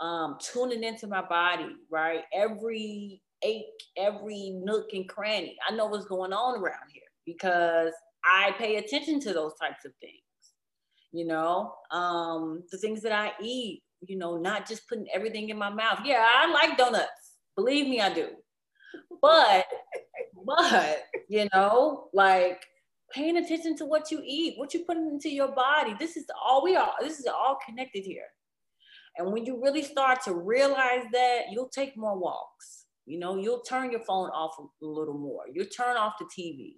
um, 0.00 0.36
tuning 0.40 0.84
into 0.84 1.06
my 1.06 1.22
body, 1.22 1.70
right? 1.90 2.22
Every 2.34 3.22
ache, 3.42 3.82
every 3.96 4.50
nook 4.50 4.92
and 4.92 5.08
cranny. 5.08 5.56
I 5.68 5.74
know 5.74 5.86
what's 5.86 6.06
going 6.06 6.32
on 6.32 6.60
around 6.60 6.90
here 6.92 7.02
because 7.24 7.92
I 8.24 8.54
pay 8.58 8.76
attention 8.76 9.20
to 9.20 9.32
those 9.32 9.54
types 9.60 9.84
of 9.84 9.92
things. 10.00 10.14
You 11.12 11.26
know, 11.26 11.74
um, 11.90 12.64
the 12.70 12.78
things 12.78 13.00
that 13.02 13.12
I 13.12 13.32
eat, 13.40 13.82
you 14.06 14.18
know, 14.18 14.36
not 14.36 14.68
just 14.68 14.88
putting 14.88 15.06
everything 15.12 15.48
in 15.48 15.56
my 15.56 15.70
mouth. 15.70 16.00
Yeah, 16.04 16.26
I 16.28 16.50
like 16.50 16.76
donuts. 16.76 17.36
Believe 17.56 17.88
me, 17.88 18.00
I 18.00 18.12
do. 18.12 18.28
But, 19.22 19.66
but, 20.44 21.04
you 21.28 21.48
know, 21.54 22.08
like 22.12 22.62
paying 23.10 23.38
attention 23.38 23.76
to 23.78 23.86
what 23.86 24.10
you 24.10 24.20
eat, 24.24 24.58
what 24.58 24.74
you 24.74 24.84
put 24.84 24.96
into 24.98 25.30
your 25.30 25.48
body. 25.48 25.94
This 25.98 26.16
is 26.16 26.26
all 26.44 26.62
we 26.62 26.76
are. 26.76 26.92
This 27.00 27.18
is 27.18 27.26
all 27.26 27.58
connected 27.66 28.04
here. 28.04 28.26
And 29.16 29.32
when 29.32 29.44
you 29.44 29.60
really 29.60 29.82
start 29.82 30.22
to 30.24 30.34
realize 30.34 31.04
that, 31.12 31.44
you'll 31.50 31.68
take 31.68 31.96
more 31.96 32.16
walks. 32.16 32.84
You 33.08 33.18
know, 33.18 33.36
you'll 33.36 33.60
turn 33.60 33.90
your 33.90 34.00
phone 34.00 34.30
off 34.30 34.56
a 34.58 34.84
little 34.84 35.18
more. 35.18 35.44
You'll 35.52 35.66
turn 35.66 35.96
off 35.96 36.14
the 36.18 36.26
TV. 36.26 36.74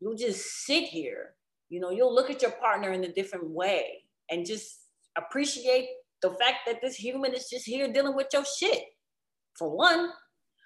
You'll 0.00 0.16
just 0.16 0.64
sit 0.66 0.84
here. 0.84 1.34
You 1.68 1.80
know, 1.80 1.90
you'll 1.90 2.14
look 2.14 2.30
at 2.30 2.42
your 2.42 2.50
partner 2.52 2.92
in 2.92 3.04
a 3.04 3.12
different 3.12 3.48
way 3.48 4.04
and 4.30 4.46
just 4.46 4.80
appreciate 5.16 5.88
the 6.22 6.30
fact 6.30 6.58
that 6.66 6.80
this 6.82 6.96
human 6.96 7.32
is 7.32 7.48
just 7.48 7.66
here 7.66 7.92
dealing 7.92 8.14
with 8.14 8.28
your 8.32 8.44
shit. 8.44 8.82
For 9.56 9.74
one. 9.74 10.10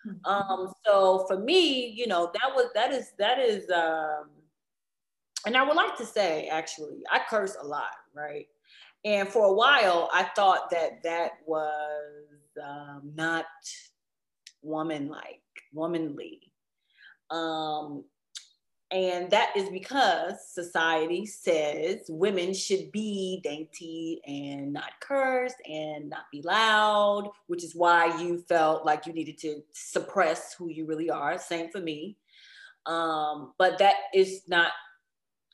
Mm-hmm. 0.07 0.31
Um, 0.31 0.72
so 0.85 1.24
for 1.27 1.38
me, 1.38 1.88
you 1.88 2.07
know, 2.07 2.31
that 2.35 2.55
was 2.55 2.66
that 2.74 2.92
is 2.92 3.12
that 3.18 3.38
is 3.38 3.70
um 3.70 4.31
and 5.46 5.57
I 5.57 5.62
would 5.62 5.77
like 5.77 5.96
to 5.96 6.07
say, 6.07 6.48
actually, 6.48 7.03
I 7.11 7.20
curse 7.29 7.57
a 7.61 7.66
lot, 7.66 7.92
right? 8.14 8.46
And 9.05 9.29
for 9.29 9.44
a 9.44 9.53
while, 9.53 10.09
I 10.12 10.24
thought 10.35 10.70
that 10.70 11.03
that 11.03 11.33
was 11.46 12.24
um, 12.62 13.12
not 13.14 13.44
woman-like, 14.64 15.42
womanly. 15.72 16.53
Um, 17.31 18.05
and 18.90 19.31
that 19.31 19.50
is 19.57 19.68
because 19.70 20.35
society 20.53 21.27
says 21.27 22.03
women 22.09 22.55
should 22.55 22.92
be 22.92 23.40
dainty 23.42 24.20
and 24.27 24.72
not 24.72 24.92
curse 25.00 25.55
and 25.68 26.11
not 26.11 26.27
be 26.31 26.42
loud, 26.42 27.31
which 27.48 27.64
is 27.64 27.74
why 27.74 28.20
you 28.22 28.44
felt 28.48 28.87
like 28.87 29.07
you 29.07 29.12
needed 29.12 29.38
to 29.38 29.62
suppress 29.72 30.55
who 30.55 30.68
you 30.68 30.87
really 30.87 31.11
are. 31.11 31.38
Same 31.38 31.70
for 31.70 31.81
me. 31.81 32.16
Um, 32.87 33.55
but 33.59 33.79
that 33.79 33.94
is 34.14 34.42
not 34.46 34.70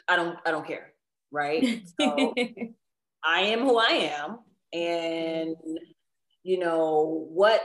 I 0.08 0.16
don't 0.16 0.36
I 0.44 0.50
don't 0.50 0.66
care, 0.66 0.92
right? 1.30 1.82
So 2.00 2.34
I 3.24 3.40
am 3.42 3.60
who 3.60 3.78
I 3.78 4.10
am, 4.18 4.38
and 4.72 5.56
you 6.42 6.58
know 6.58 7.26
what 7.30 7.62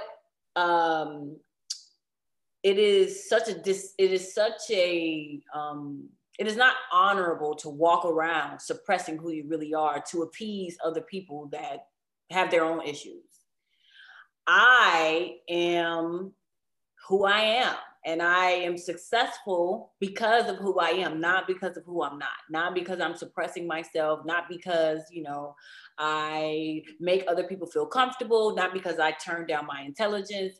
um 0.56 1.38
it 2.64 2.80
is 2.80 3.30
such 3.30 3.48
a 3.48 3.54
dis 3.54 3.94
it 3.98 4.12
is 4.12 4.34
such 4.34 4.62
a 4.72 5.42
um 5.54 6.10
it 6.40 6.48
is 6.48 6.56
not 6.58 6.76
honorable 6.92 7.56
to 7.56 7.70
walk 7.70 8.06
around 8.06 8.60
suppressing 8.60 9.18
who 9.18 9.32
you 9.32 9.46
really 9.48 9.74
are 9.74 10.04
to 10.12 10.24
appease 10.24 10.78
other 10.84 11.02
people 11.02 11.48
that 11.52 11.88
have 12.32 12.52
their 12.52 12.66
own 12.66 12.82
issues. 12.82 13.24
I 14.48 15.36
am 15.50 16.34
who 17.08 17.26
I 17.26 17.40
am 17.40 17.76
and 18.06 18.22
I 18.22 18.52
am 18.52 18.78
successful 18.78 19.94
because 20.00 20.48
of 20.48 20.58
who 20.58 20.80
I 20.80 20.90
am, 20.90 21.20
not 21.20 21.48
because 21.48 21.76
of 21.76 21.84
who 21.86 22.04
I'm 22.04 22.20
not, 22.20 22.30
not 22.52 22.76
because 22.76 23.00
I'm 23.02 23.16
suppressing 23.16 23.68
myself, 23.68 24.20
not 24.26 24.44
because, 24.48 25.02
you 25.10 25.24
know, 25.24 25.56
I 25.98 26.84
make 27.00 27.26
other 27.28 27.46
people 27.46 27.66
feel 27.66 27.88
comfortable, 27.88 28.56
not 28.56 28.74
because 28.74 29.00
I 29.00 29.12
turn 29.14 29.48
down 29.48 29.66
my 29.66 29.82
intelligence. 29.82 30.54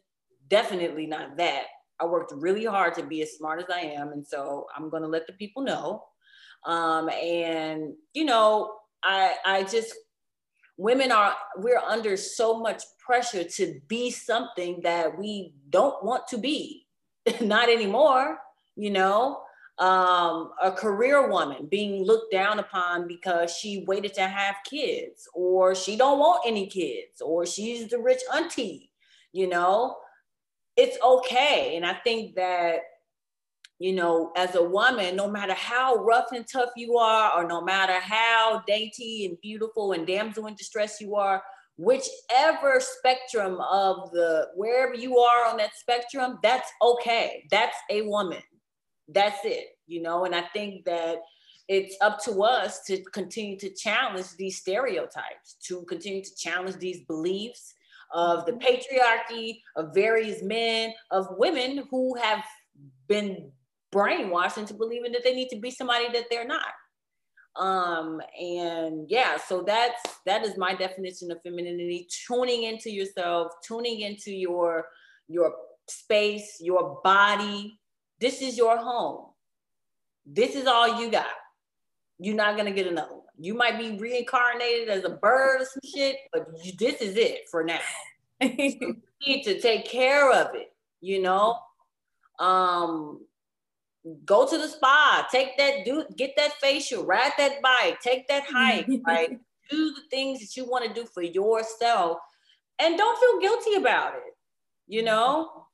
Definitely 0.48 1.06
not 1.06 1.38
that. 1.38 1.66
I 2.00 2.06
worked 2.06 2.34
really 2.36 2.66
hard 2.66 2.96
to 2.96 3.04
be 3.04 3.22
as 3.22 3.34
smart 3.34 3.62
as 3.62 3.70
I 3.72 3.82
am. 3.82 4.12
And 4.12 4.26
so 4.26 4.66
I'm 4.76 4.90
going 4.90 5.04
to 5.04 5.08
let 5.08 5.28
the 5.28 5.34
people 5.34 5.62
know. 5.62 6.04
Um, 6.66 7.10
and, 7.10 7.94
you 8.14 8.26
know, 8.26 8.74
I, 9.04 9.36
I 9.46 9.64
just, 9.64 9.94
women 10.78 11.12
are, 11.12 11.36
we're 11.58 11.78
under 11.78 12.18
so 12.18 12.60
much 12.60 12.82
pressure 12.98 13.44
to 13.44 13.80
be 13.88 14.10
something 14.10 14.80
that 14.82 15.16
we 15.16 15.54
don't 15.70 16.04
want 16.04 16.28
to 16.30 16.40
be 16.40 16.85
not 17.42 17.70
anymore, 17.70 18.40
you 18.76 18.92
know. 18.92 19.42
Um, 19.78 20.52
a 20.64 20.72
career 20.72 21.30
woman 21.30 21.68
being 21.70 22.06
looked 22.06 22.32
down 22.32 22.60
upon 22.60 23.10
because 23.10 23.54
she 23.54 23.84
waited 23.88 24.14
to 24.14 24.22
have 24.22 24.56
kids, 24.70 25.28
or 25.34 25.76
she 25.76 25.98
don't 25.98 26.20
want 26.20 26.44
any 26.48 26.68
kids, 26.68 27.22
or 27.22 27.46
she's 27.46 27.90
the 27.90 28.00
rich 28.00 28.22
auntie, 28.34 28.90
you 29.34 29.48
know. 29.48 29.98
It's 30.78 30.98
okay. 31.04 31.76
And 31.76 31.86
I 31.86 31.94
think 31.94 32.36
that 32.36 32.80
you 33.80 33.94
know, 33.94 34.32
as 34.38 34.56
a 34.56 34.64
woman, 34.64 35.16
no 35.16 35.30
matter 35.30 35.54
how 35.54 35.96
rough 35.96 36.28
and 36.32 36.48
tough 36.48 36.70
you 36.78 36.98
are, 36.98 37.38
or 37.38 37.46
no 37.48 37.62
matter 37.62 38.00
how 38.00 38.64
dainty 38.66 39.26
and 39.26 39.40
beautiful 39.42 39.92
and 39.92 40.08
damsel 40.08 40.48
in 40.48 40.56
distress 40.56 41.02
you 41.02 41.16
are, 41.16 41.44
whichever 41.78 42.80
spectrum 42.80 43.60
of 43.60 44.12
the 44.12 44.48
wherever 44.56 44.94
you 44.94 45.18
are 45.18 45.46
on 45.46 45.58
that 45.58 45.76
spectrum 45.76 46.40
that's 46.42 46.70
okay. 46.82 47.46
That's 47.52 47.78
a 47.90 48.04
woman. 48.04 48.42
That's 49.08 49.40
it 49.44 49.76
you 49.88 50.02
know? 50.02 50.26
And 50.26 50.36
i 50.36 50.42
think 50.54 50.86
that 50.86 51.18
it's 51.68 51.96
up 52.02 52.24
to 52.24 52.44
us 52.44 52.84
to 52.84 53.02
continue 53.06 53.58
to 53.58 53.74
challenge 53.74 54.28
these 54.38 54.58
stereotypes 54.58 55.56
to 55.68 55.84
continue 55.84 56.24
to 56.24 56.36
challenge 56.36 56.78
these 56.78 57.02
beliefs 57.06 57.74
of 58.14 58.46
the 58.46 58.52
mm-hmm. 58.52 58.66
patriarchy 58.68 59.62
of 59.76 59.94
various 59.94 60.44
men 60.44 60.94
of 61.12 61.28
women 61.38 61.88
who 61.90 62.16
have 62.18 62.44
been 63.08 63.52
brainwashed 63.94 64.58
into 64.58 64.74
believing 64.74 65.12
that 65.12 65.24
they 65.24 65.34
need 65.34 65.50
to 65.50 65.60
be 65.60 65.72
somebody 65.72 66.08
that 66.12 66.26
they're 66.30 66.46
not 66.46 66.68
um 67.58 68.22
and 68.40 69.10
yeah 69.10 69.38
so 69.38 69.62
that's 69.62 70.02
that 70.26 70.44
is 70.44 70.58
my 70.58 70.76
definition 70.76 71.32
of 71.32 71.42
femininity 71.42 72.08
tuning 72.28 72.64
into 72.64 72.92
yourself 72.92 73.52
tuning 73.66 74.02
into 74.02 74.32
your 74.32 74.86
your 75.28 75.54
space 75.88 76.58
your 76.62 77.00
body. 77.04 77.80
This 78.20 78.42
is 78.42 78.58
your 78.58 78.78
home. 78.78 79.32
This 80.26 80.56
is 80.56 80.68
all 80.68 81.02
you 81.02 81.12
got. 81.12 81.28
You're 82.20 82.36
not 82.36 82.58
gonna 82.58 82.72
get 82.72 82.88
another 82.88 83.14
one. 83.14 83.22
You 83.38 83.54
might 83.54 83.78
be 83.78 83.98
reincarnated 83.98 84.90
as 84.90 85.04
a 85.04 85.10
bird 85.10 85.62
or 85.62 85.66
some 85.66 85.92
shit 85.94 86.18
but 86.32 86.48
you, 86.64 86.74
this 86.78 87.02
is 87.02 87.18
it 87.18 87.42
for 87.52 87.64
now. 87.64 87.80
So 88.42 88.50
you 88.58 88.98
need 89.26 89.44
to 89.44 89.60
take 89.60 89.86
care 89.86 90.32
of 90.32 90.56
it 90.56 90.72
you 91.02 91.22
know? 91.22 91.58
Um 92.40 93.25
go 94.26 94.48
to 94.48 94.58
the 94.58 94.68
spa, 94.68 95.28
take 95.32 95.58
that, 95.58 95.86
do 95.86 96.06
get 96.16 96.34
that 96.38 96.54
facial, 96.62 97.06
ride 97.06 97.34
that 97.38 97.62
bike, 97.62 98.00
take 98.02 98.28
that 98.28 98.44
hike, 98.50 98.88
right? 99.06 99.40
Do 99.70 99.94
the 99.94 100.02
things 100.10 100.40
that 100.40 100.56
you 100.56 100.70
want 100.70 100.86
to 100.86 100.94
do 100.94 101.08
for 101.12 101.24
yourself 101.24 102.20
and 102.80 102.98
don't 102.98 103.20
feel 103.20 103.40
guilty 103.40 103.76
about 103.76 104.16
it, 104.16 104.36
you 104.88 105.04
know? 105.04 105.68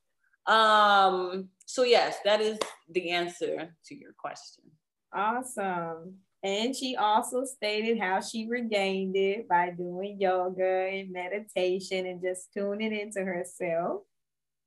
Um, 0.46 1.48
so 1.66 1.84
yes, 1.84 2.16
that 2.24 2.40
is 2.40 2.58
the 2.90 3.10
answer 3.10 3.74
to 3.86 3.94
your 3.94 4.12
question. 4.16 4.64
Awesome. 5.14 6.14
And 6.42 6.74
she 6.74 6.96
also 6.96 7.44
stated 7.44 8.00
how 8.00 8.20
she 8.20 8.48
regained 8.48 9.14
it 9.14 9.48
by 9.48 9.70
doing 9.70 10.20
yoga 10.20 10.88
and 10.90 11.12
meditation 11.12 12.06
and 12.06 12.20
just 12.20 12.52
tuning 12.52 12.92
into 12.98 13.22
herself. 13.22 14.02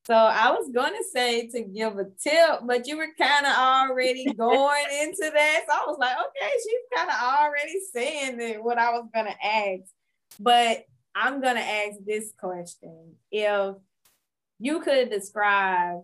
So 0.07 0.13
I 0.13 0.51
was 0.51 0.69
gonna 0.69 1.03
say 1.11 1.47
to 1.47 1.61
give 1.63 1.97
a 1.97 2.05
tip, 2.21 2.59
but 2.63 2.85
you 2.85 2.97
were 2.97 3.07
kind 3.19 3.45
of 3.45 3.53
already 3.53 4.25
going 4.37 4.85
into 5.01 5.31
that. 5.33 5.63
So 5.67 5.73
I 5.73 5.85
was 5.87 5.97
like, 5.99 6.15
okay, 6.15 6.51
she's 6.63 6.95
kind 6.95 7.09
of 7.09 7.15
already 7.15 7.79
saying 7.91 8.37
that 8.37 8.63
what 8.63 8.77
I 8.77 8.91
was 8.91 9.07
gonna 9.13 9.35
ask. 9.43 9.91
But 10.39 10.85
I'm 11.15 11.41
gonna 11.41 11.61
ask 11.61 11.97
this 12.05 12.31
question. 12.37 13.15
If 13.31 13.77
you 14.59 14.79
could 14.81 15.09
describe 15.09 16.01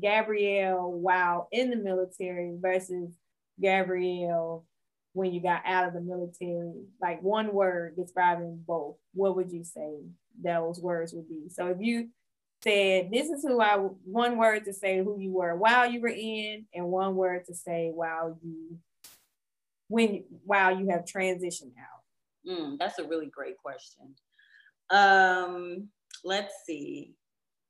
Gabrielle 0.00 0.90
while 0.90 1.48
in 1.52 1.68
the 1.68 1.76
military 1.76 2.56
versus 2.58 3.12
Gabrielle 3.60 4.64
when 5.12 5.34
you 5.34 5.42
got 5.42 5.62
out 5.66 5.86
of 5.86 5.92
the 5.92 6.00
military, 6.00 6.72
like 6.98 7.22
one 7.22 7.52
word 7.52 7.94
describing 7.94 8.62
both, 8.66 8.96
what 9.12 9.36
would 9.36 9.52
you 9.52 9.64
say 9.64 9.98
those 10.42 10.80
words 10.80 11.12
would 11.12 11.28
be? 11.28 11.50
So 11.50 11.66
if 11.66 11.76
you 11.78 12.08
said, 12.62 13.10
This 13.10 13.28
is 13.28 13.42
who 13.42 13.60
I 13.60 13.76
one 13.76 14.36
word 14.36 14.64
to 14.64 14.72
say 14.72 14.98
who 14.98 15.18
you 15.18 15.32
were 15.32 15.56
while 15.56 15.90
you 15.90 16.00
were 16.00 16.08
in, 16.08 16.66
and 16.74 16.86
one 16.86 17.16
word 17.16 17.44
to 17.46 17.54
say 17.54 17.90
while 17.94 18.38
you 18.42 18.78
when 19.88 20.24
while 20.44 20.78
you 20.78 20.88
have 20.88 21.04
transitioned 21.04 21.74
out? 21.78 22.48
Mm, 22.48 22.78
that's 22.78 22.98
a 22.98 23.04
really 23.04 23.26
great 23.26 23.58
question. 23.58 24.14
Um, 24.90 25.88
let's 26.24 26.54
see. 26.66 27.14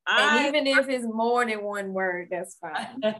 And 0.09 0.31
I, 0.31 0.48
even 0.48 0.66
if 0.66 0.88
it's 0.88 1.05
more 1.05 1.44
than 1.44 1.62
one 1.62 1.92
word, 1.92 2.28
that's 2.31 2.57
fine. 2.61 3.02
um, 3.05 3.14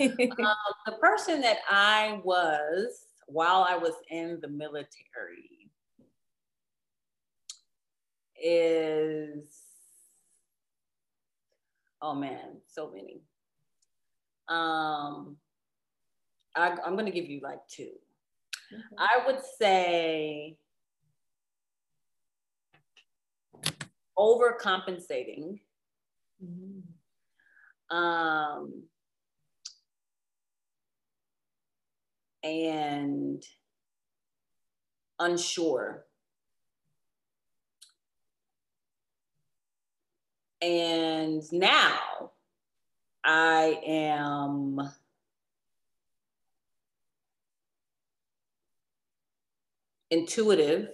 the 0.00 0.92
person 1.00 1.40
that 1.42 1.58
I 1.70 2.20
was 2.24 3.06
while 3.26 3.66
I 3.68 3.76
was 3.76 3.94
in 4.10 4.38
the 4.40 4.48
military 4.48 5.70
is 8.42 9.63
oh 12.04 12.14
man, 12.14 12.60
so 12.68 12.92
many. 12.94 13.22
Um, 14.48 15.38
I, 16.54 16.76
I'm 16.84 16.92
going 16.94 17.06
to 17.06 17.10
give 17.10 17.30
you 17.30 17.40
like 17.42 17.60
2 17.68 17.82
mm-hmm. 17.82 18.94
I 18.98 19.26
would 19.26 19.40
say 19.58 20.58
overcompensating. 24.18 25.60
Mm-hmm. 26.44 27.96
Um, 27.96 28.82
and 32.42 33.42
unsure. 35.18 36.04
And 40.64 41.42
now 41.52 42.32
I 43.24 43.80
am 43.86 44.80
intuitive 50.10 50.88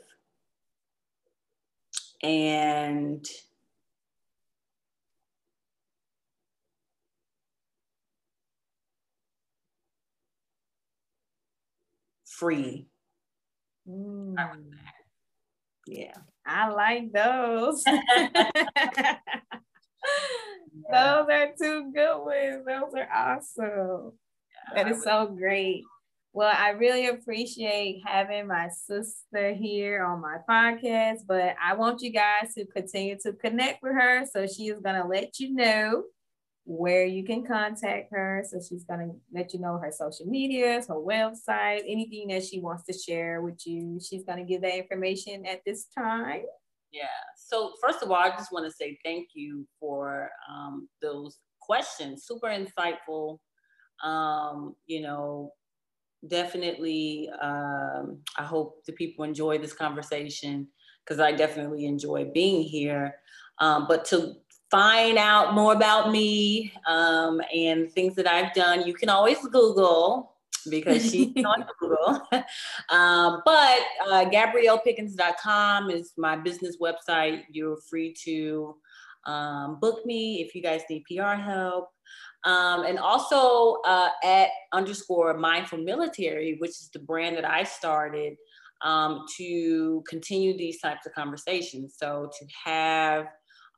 and 2.22 3.26
free. 12.24 12.88
Mm. 13.88 14.36
Yeah. 15.86 16.29
I 16.50 16.68
like 16.70 17.12
those. 17.12 17.84
Those 20.90 21.26
are 21.30 21.48
two 21.60 21.92
good 21.94 22.18
ones. 22.18 22.64
Those 22.66 22.94
are 22.96 23.08
awesome. 23.14 24.12
Yeah, 24.74 24.82
that 24.82 24.90
is 24.90 25.04
so 25.04 25.26
great. 25.26 25.84
Well, 26.32 26.52
I 26.56 26.70
really 26.70 27.08
appreciate 27.08 28.02
having 28.06 28.46
my 28.46 28.68
sister 28.68 29.52
here 29.52 30.04
on 30.04 30.20
my 30.20 30.38
podcast, 30.48 31.20
but 31.26 31.56
I 31.62 31.74
want 31.74 32.02
you 32.02 32.10
guys 32.10 32.54
to 32.54 32.64
continue 32.66 33.18
to 33.22 33.32
connect 33.32 33.82
with 33.82 33.92
her. 33.92 34.24
So 34.26 34.46
she 34.46 34.68
is 34.68 34.80
going 34.80 35.00
to 35.00 35.08
let 35.08 35.40
you 35.40 35.54
know 35.54 36.04
where 36.70 37.04
you 37.04 37.24
can 37.24 37.44
contact 37.44 38.12
her. 38.12 38.44
So 38.48 38.60
she's 38.60 38.84
going 38.84 39.00
to 39.00 39.12
let 39.32 39.52
you 39.52 39.58
know 39.58 39.76
her 39.78 39.90
social 39.90 40.26
medias, 40.26 40.86
her 40.86 40.94
website, 40.94 41.80
anything 41.84 42.28
that 42.28 42.44
she 42.44 42.60
wants 42.60 42.84
to 42.84 42.92
share 42.92 43.42
with 43.42 43.66
you. 43.66 43.98
She's 44.00 44.22
going 44.22 44.38
to 44.38 44.44
give 44.44 44.62
that 44.62 44.78
information 44.78 45.44
at 45.46 45.62
this 45.66 45.86
time. 45.86 46.42
Yeah. 46.92 47.06
So 47.36 47.72
first 47.82 48.04
of 48.04 48.10
all, 48.12 48.18
I 48.18 48.30
just 48.30 48.52
want 48.52 48.66
to 48.66 48.72
say 48.72 48.96
thank 49.04 49.30
you 49.34 49.66
for 49.80 50.30
um, 50.48 50.88
those 51.02 51.38
questions. 51.60 52.24
Super 52.24 52.46
insightful. 52.46 53.38
Um, 54.04 54.76
you 54.86 55.00
know, 55.00 55.52
definitely. 56.28 57.30
Um, 57.42 58.20
I 58.38 58.44
hope 58.44 58.84
the 58.86 58.92
people 58.92 59.24
enjoy 59.24 59.58
this 59.58 59.72
conversation 59.72 60.68
because 61.04 61.18
I 61.18 61.32
definitely 61.32 61.86
enjoy 61.86 62.30
being 62.32 62.62
here. 62.62 63.16
Um, 63.58 63.86
but 63.88 64.04
to 64.06 64.34
find 64.70 65.18
out 65.18 65.54
more 65.54 65.72
about 65.72 66.10
me 66.10 66.72
um, 66.86 67.40
and 67.54 67.90
things 67.92 68.14
that 68.14 68.26
I've 68.26 68.54
done, 68.54 68.86
you 68.86 68.94
can 68.94 69.08
always 69.08 69.38
Google 69.48 70.36
because 70.68 71.10
she's 71.10 71.32
on 71.44 71.64
Google. 71.78 72.22
um, 72.90 73.42
but 73.44 73.80
uh, 74.06 74.24
GabriellePickens.com 74.30 75.90
is 75.90 76.12
my 76.16 76.36
business 76.36 76.76
website. 76.80 77.42
You're 77.50 77.78
free 77.88 78.14
to 78.24 78.76
um, 79.26 79.78
book 79.80 80.04
me 80.06 80.42
if 80.42 80.54
you 80.54 80.62
guys 80.62 80.82
need 80.88 81.04
PR 81.04 81.34
help. 81.34 81.88
Um, 82.44 82.84
and 82.84 82.98
also 82.98 83.82
uh, 83.84 84.08
at 84.24 84.48
underscore 84.72 85.36
mindful 85.36 85.78
military, 85.78 86.56
which 86.58 86.70
is 86.70 86.90
the 86.92 86.98
brand 86.98 87.36
that 87.36 87.44
I 87.44 87.64
started 87.64 88.36
um, 88.82 89.26
to 89.36 90.02
continue 90.08 90.56
these 90.56 90.80
types 90.80 91.04
of 91.06 91.12
conversations. 91.12 91.96
So 91.98 92.30
to 92.38 92.46
have 92.64 93.26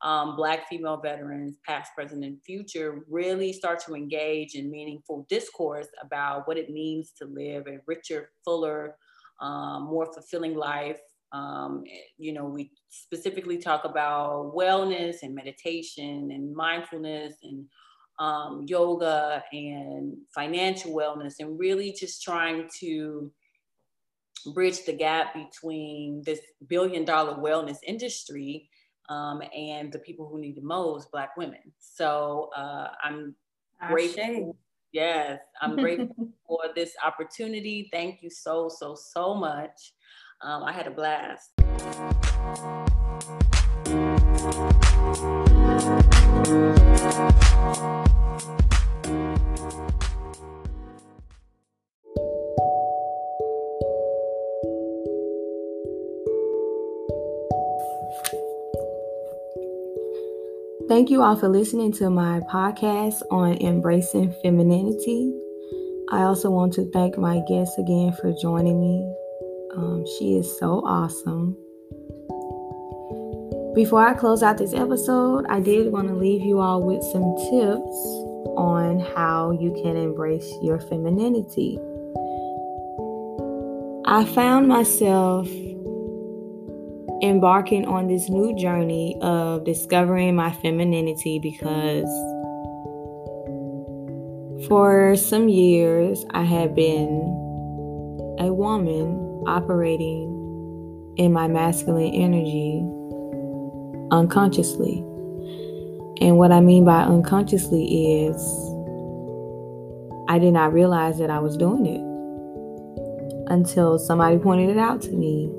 um, 0.03 0.35
Black 0.35 0.67
female 0.67 0.97
veterans, 0.97 1.57
past, 1.65 1.91
present, 1.95 2.25
and 2.25 2.41
future, 2.43 3.05
really 3.09 3.53
start 3.53 3.79
to 3.85 3.95
engage 3.95 4.55
in 4.55 4.69
meaningful 4.69 5.25
discourse 5.29 5.87
about 6.01 6.45
what 6.45 6.57
it 6.57 6.69
means 6.69 7.13
to 7.19 7.25
live 7.25 7.67
a 7.67 7.79
richer, 7.87 8.31
fuller, 8.43 8.97
um, 9.41 9.83
more 9.83 10.11
fulfilling 10.13 10.55
life. 10.55 10.99
Um, 11.31 11.83
you 12.17 12.33
know, 12.33 12.45
we 12.45 12.71
specifically 12.89 13.57
talk 13.57 13.85
about 13.85 14.53
wellness 14.53 15.23
and 15.23 15.33
meditation 15.33 16.29
and 16.31 16.53
mindfulness 16.53 17.35
and 17.41 17.65
um, 18.19 18.65
yoga 18.67 19.41
and 19.53 20.17
financial 20.35 20.91
wellness, 20.91 21.35
and 21.39 21.57
really 21.57 21.93
just 21.93 22.21
trying 22.21 22.69
to 22.81 23.31
bridge 24.53 24.83
the 24.85 24.93
gap 24.93 25.33
between 25.33 26.21
this 26.25 26.41
billion 26.67 27.05
dollar 27.05 27.35
wellness 27.35 27.77
industry 27.87 28.69
um, 29.09 29.41
and 29.55 29.91
the 29.91 29.99
people 29.99 30.27
who 30.27 30.39
need 30.39 30.55
the 30.55 30.61
most, 30.61 31.11
Black 31.11 31.35
women. 31.37 31.59
So 31.79 32.49
uh, 32.55 32.89
I'm 33.03 33.35
grateful. 33.89 34.55
Yes, 34.91 35.39
I'm 35.61 35.75
grateful 35.77 36.29
for 36.47 36.59
this 36.75 36.93
opportunity. 37.03 37.89
Thank 37.91 38.21
you 38.21 38.29
so, 38.29 38.69
so, 38.69 38.95
so 38.95 39.33
much. 39.33 39.93
Um, 40.41 40.63
I 40.63 40.71
had 40.71 40.87
a 40.87 40.91
blast. 40.91 41.51
Thank 60.93 61.09
you 61.09 61.23
all 61.23 61.35
for 61.35 61.49
listening 61.49 61.91
to 61.93 62.11
my 62.11 62.39
podcast 62.41 63.23
on 63.31 63.53
embracing 63.61 64.31
femininity. 64.43 65.33
I 66.11 66.21
also 66.21 66.51
want 66.51 66.73
to 66.73 66.87
thank 66.91 67.17
my 67.17 67.41
guest 67.47 67.71
again 67.79 68.13
for 68.21 68.31
joining 68.39 68.79
me. 68.79 69.15
Um, 69.75 70.05
she 70.05 70.35
is 70.35 70.59
so 70.59 70.83
awesome. 70.85 71.57
Before 73.73 74.07
I 74.07 74.13
close 74.13 74.43
out 74.43 74.59
this 74.59 74.75
episode, 74.75 75.47
I 75.49 75.61
did 75.61 75.91
want 75.91 76.09
to 76.09 76.13
leave 76.13 76.43
you 76.43 76.59
all 76.59 76.83
with 76.83 77.01
some 77.05 77.37
tips 77.37 77.97
on 78.55 78.99
how 79.15 79.49
you 79.59 79.73
can 79.81 79.97
embrace 79.97 80.53
your 80.61 80.79
femininity. 80.79 81.79
I 84.05 84.25
found 84.25 84.67
myself 84.67 85.47
embarking 87.23 87.85
on 87.85 88.07
this 88.07 88.29
new 88.29 88.53
journey 88.53 89.17
of 89.21 89.63
discovering 89.63 90.35
my 90.35 90.51
femininity 90.51 91.39
because 91.39 92.03
for 94.67 95.15
some 95.15 95.47
years 95.47 96.25
I 96.31 96.43
had 96.43 96.75
been 96.75 97.21
a 98.39 98.53
woman 98.53 99.41
operating 99.47 100.31
in 101.15 101.31
my 101.31 101.47
masculine 101.47 102.13
energy 102.13 102.85
unconsciously. 104.11 104.97
And 106.19 106.37
what 106.37 106.51
I 106.51 106.59
mean 106.59 106.83
by 106.83 107.03
unconsciously 107.03 108.25
is 108.25 108.35
I 110.27 110.39
did 110.39 110.51
not 110.51 110.73
realize 110.73 111.19
that 111.19 111.29
I 111.29 111.39
was 111.39 111.55
doing 111.55 111.85
it 111.85 112.01
until 113.49 113.97
somebody 113.97 114.37
pointed 114.39 114.69
it 114.69 114.77
out 114.77 115.01
to 115.03 115.11
me 115.11 115.49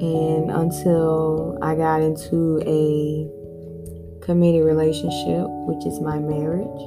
and 0.00 0.50
until 0.50 1.58
I 1.60 1.74
got 1.74 2.00
into 2.00 2.62
a 2.66 3.28
committed 4.24 4.64
relationship, 4.64 5.46
which 5.66 5.84
is 5.84 6.00
my 6.00 6.18
marriage. 6.18 6.80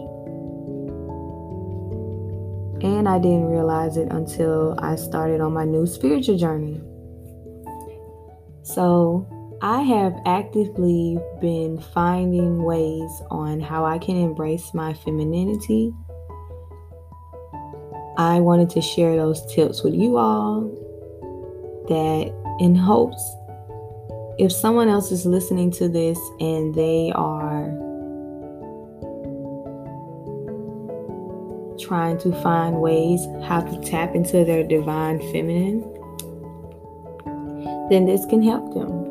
And 2.83 3.07
I 3.07 3.19
didn't 3.19 3.45
realize 3.45 3.97
it 3.97 4.11
until 4.11 4.75
I 4.79 4.95
started 4.95 5.41
on 5.41 5.53
my 5.53 5.63
new 5.63 5.85
spiritual 5.85 6.37
journey. 6.37 6.81
So 8.63 9.27
I 9.61 9.81
have 9.81 10.19
actively 10.25 11.17
been 11.39 11.79
finding 11.93 12.63
ways 12.63 13.11
on 13.29 13.59
how 13.59 13.85
I 13.85 13.99
can 13.99 14.17
embrace 14.17 14.73
my 14.73 14.93
femininity. 14.93 15.93
I 18.17 18.39
wanted 18.39 18.69
to 18.71 18.81
share 18.81 19.15
those 19.15 19.45
tips 19.53 19.83
with 19.83 19.93
you 19.93 20.17
all 20.17 20.61
that 21.87 22.42
in 22.59 22.75
hopes 22.75 23.35
if 24.39 24.51
someone 24.51 24.89
else 24.89 25.11
is 25.11 25.25
listening 25.25 25.69
to 25.71 25.87
this 25.87 26.17
and 26.39 26.73
they 26.73 27.11
are 27.13 27.65
trying 31.79 32.17
to 32.17 32.31
find 32.41 32.77
ways 32.77 33.25
how 33.43 33.61
to 33.61 33.79
tap 33.81 34.15
into 34.15 34.43
their 34.43 34.63
divine 34.63 35.19
feminine, 35.31 35.81
then 37.89 38.05
this 38.05 38.25
can 38.25 38.41
help 38.41 38.73
them. 38.73 39.03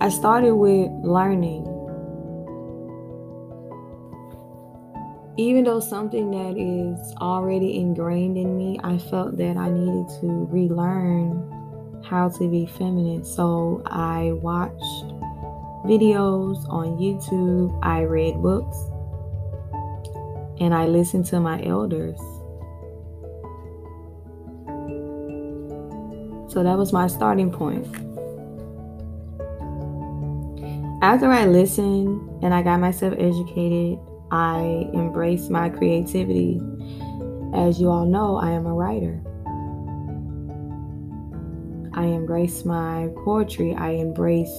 I 0.00 0.08
started 0.08 0.54
with 0.54 0.90
learning. 1.02 1.75
Even 5.38 5.64
though 5.64 5.80
something 5.80 6.30
that 6.30 6.56
is 6.56 7.14
already 7.20 7.76
ingrained 7.76 8.38
in 8.38 8.56
me, 8.56 8.80
I 8.82 8.96
felt 8.96 9.36
that 9.36 9.58
I 9.58 9.68
needed 9.68 10.08
to 10.20 10.48
relearn 10.50 12.02
how 12.02 12.30
to 12.30 12.48
be 12.48 12.64
feminine. 12.64 13.22
So 13.22 13.82
I 13.84 14.32
watched 14.32 14.80
videos 15.84 16.66
on 16.70 16.96
YouTube, 16.96 17.78
I 17.82 18.02
read 18.02 18.40
books, 18.40 18.78
and 20.58 20.74
I 20.74 20.86
listened 20.86 21.26
to 21.26 21.40
my 21.40 21.62
elders. 21.62 22.18
So 26.50 26.62
that 26.62 26.78
was 26.78 26.94
my 26.94 27.08
starting 27.08 27.52
point. 27.52 27.86
After 31.02 31.30
I 31.30 31.44
listened 31.44 32.42
and 32.42 32.54
I 32.54 32.62
got 32.62 32.80
myself 32.80 33.12
educated, 33.18 33.98
I 34.30 34.88
embrace 34.92 35.48
my 35.48 35.68
creativity. 35.68 36.60
As 37.54 37.80
you 37.80 37.90
all 37.90 38.06
know, 38.06 38.36
I 38.36 38.50
am 38.50 38.66
a 38.66 38.74
writer. 38.74 39.22
I 41.94 42.06
embrace 42.06 42.64
my 42.64 43.08
poetry. 43.24 43.74
I 43.74 43.90
embrace 43.90 44.54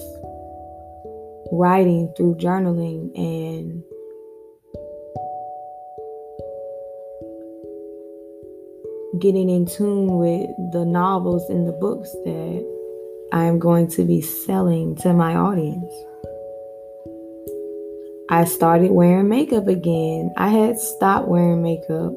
writing 1.51 2.11
through 2.18 2.36
journaling 2.36 3.11
and 3.18 3.84
getting 9.20 9.49
in 9.49 9.65
tune 9.65 10.18
with 10.18 10.47
the 10.72 10.86
novels 10.86 11.49
and 11.49 11.68
the 11.68 11.72
books 11.74 12.11
that 12.26 12.78
I 13.32 13.45
am 13.45 13.59
going 13.59 13.88
to 13.91 14.03
be 14.03 14.22
selling 14.22 14.95
to 14.97 15.13
my 15.13 15.36
audience. 15.36 15.93
I 18.30 18.43
started 18.43 18.91
wearing 18.91 19.30
makeup 19.30 19.67
again. 19.67 20.34
I 20.36 20.49
had 20.49 20.78
stopped 20.78 21.30
wearing 21.30 21.63
makeup. 21.63 22.11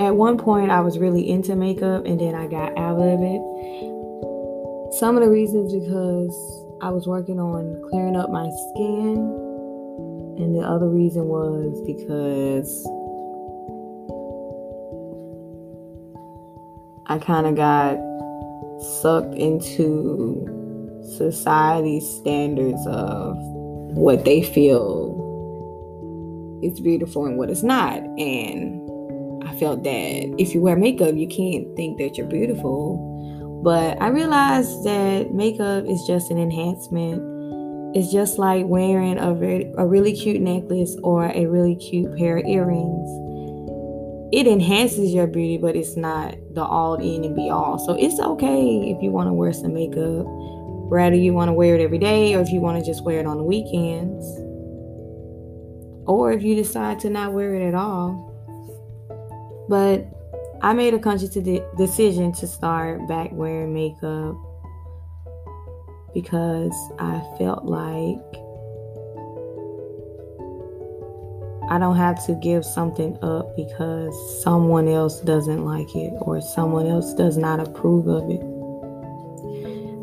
At 0.00 0.16
one 0.16 0.38
point, 0.38 0.72
I 0.72 0.80
was 0.80 0.98
really 0.98 1.30
into 1.30 1.54
makeup 1.54 2.04
and 2.04 2.20
then 2.20 2.34
I 2.34 2.48
got 2.48 2.76
out 2.76 2.98
of 2.98 3.20
it. 3.22 4.94
Some 4.98 5.16
of 5.16 5.22
the 5.22 5.30
reasons 5.30 5.72
because 5.72 6.34
I 6.82 6.90
was 6.90 7.06
working 7.06 7.38
on 7.38 7.80
clearing 7.90 8.16
up 8.16 8.28
my 8.30 8.50
skin, 8.72 9.16
and 10.38 10.52
the 10.52 10.66
other 10.66 10.88
reason 10.88 11.26
was 11.26 11.80
because 11.86 12.84
I 17.06 17.18
kind 17.18 17.46
of 17.46 17.54
got 17.54 17.98
sucked 19.00 19.34
into 19.34 20.55
society's 21.06 22.08
standards 22.08 22.84
of 22.86 23.36
what 23.96 24.24
they 24.24 24.42
feel 24.42 25.16
is 26.62 26.80
beautiful 26.80 27.26
and 27.26 27.38
what 27.38 27.50
is 27.50 27.62
not. 27.62 27.98
And 28.18 28.82
I 29.46 29.54
felt 29.56 29.84
that 29.84 30.34
if 30.38 30.54
you 30.54 30.60
wear 30.60 30.76
makeup, 30.76 31.14
you 31.14 31.28
can't 31.28 31.74
think 31.76 31.98
that 31.98 32.16
you're 32.16 32.26
beautiful. 32.26 33.14
But 33.62 34.00
I 34.00 34.08
realized 34.08 34.84
that 34.84 35.32
makeup 35.32 35.84
is 35.86 36.02
just 36.06 36.30
an 36.30 36.38
enhancement. 36.38 37.96
It's 37.96 38.12
just 38.12 38.38
like 38.38 38.66
wearing 38.66 39.18
a, 39.18 39.30
a 39.78 39.86
really 39.86 40.12
cute 40.12 40.40
necklace 40.40 40.96
or 41.02 41.26
a 41.26 41.46
really 41.46 41.76
cute 41.76 42.16
pair 42.16 42.38
of 42.38 42.46
earrings. 42.46 43.08
It 44.32 44.46
enhances 44.46 45.14
your 45.14 45.26
beauty, 45.26 45.56
but 45.56 45.76
it's 45.76 45.96
not 45.96 46.34
the 46.52 46.62
all 46.62 46.96
in 46.96 47.24
and 47.24 47.34
be 47.34 47.48
all. 47.48 47.78
So 47.78 47.94
it's 47.94 48.20
okay 48.20 48.90
if 48.90 49.02
you 49.02 49.10
want 49.10 49.28
to 49.28 49.32
wear 49.32 49.52
some 49.52 49.72
makeup 49.72 50.26
whether 50.88 51.16
you 51.16 51.32
want 51.32 51.48
to 51.48 51.52
wear 51.52 51.74
it 51.74 51.80
every 51.80 51.98
day 51.98 52.34
or 52.34 52.40
if 52.40 52.50
you 52.50 52.60
want 52.60 52.78
to 52.78 52.84
just 52.84 53.04
wear 53.04 53.18
it 53.18 53.26
on 53.26 53.36
the 53.36 53.42
weekends. 53.42 54.24
Or 56.06 56.32
if 56.32 56.42
you 56.42 56.54
decide 56.54 57.00
to 57.00 57.10
not 57.10 57.32
wear 57.32 57.54
it 57.54 57.66
at 57.66 57.74
all. 57.74 58.32
But 59.68 60.06
I 60.62 60.72
made 60.72 60.94
a 60.94 60.98
conscious 60.98 61.30
de- 61.30 61.64
decision 61.76 62.32
to 62.34 62.46
start 62.46 63.06
back 63.08 63.30
wearing 63.32 63.74
makeup 63.74 64.36
because 66.14 66.74
I 66.98 67.20
felt 67.36 67.64
like 67.64 68.22
I 71.68 71.78
don't 71.78 71.96
have 71.96 72.24
to 72.26 72.34
give 72.34 72.64
something 72.64 73.18
up 73.22 73.56
because 73.56 74.42
someone 74.42 74.86
else 74.86 75.20
doesn't 75.20 75.64
like 75.64 75.94
it 75.96 76.14
or 76.20 76.40
someone 76.40 76.86
else 76.86 77.12
does 77.12 77.36
not 77.36 77.58
approve 77.58 78.06
of 78.06 78.30
it. 78.30 78.55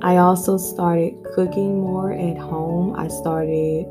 I 0.03 0.17
also 0.17 0.57
started 0.57 1.23
cooking 1.33 1.79
more 1.79 2.11
at 2.11 2.37
home. 2.37 2.93
I 2.93 3.07
started 3.07 3.85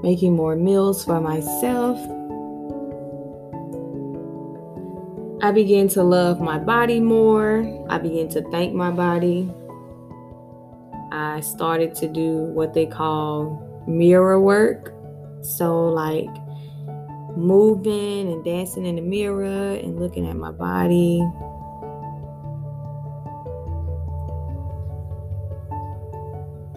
making 0.00 0.36
more 0.36 0.54
meals 0.54 1.04
for 1.04 1.20
myself. 1.20 1.98
I 5.42 5.50
began 5.50 5.88
to 5.88 6.04
love 6.04 6.40
my 6.40 6.60
body 6.60 7.00
more. 7.00 7.66
I 7.88 7.98
began 7.98 8.28
to 8.28 8.48
thank 8.52 8.72
my 8.72 8.92
body. 8.92 9.52
I 11.10 11.40
started 11.40 11.96
to 11.96 12.06
do 12.06 12.44
what 12.54 12.72
they 12.72 12.86
call 12.86 13.84
mirror 13.88 14.40
work. 14.40 14.94
So, 15.42 15.86
like 15.86 16.30
moving 17.36 18.30
and 18.30 18.44
dancing 18.44 18.86
in 18.86 18.94
the 18.94 19.02
mirror 19.02 19.74
and 19.74 19.98
looking 19.98 20.28
at 20.28 20.36
my 20.36 20.52
body 20.52 21.28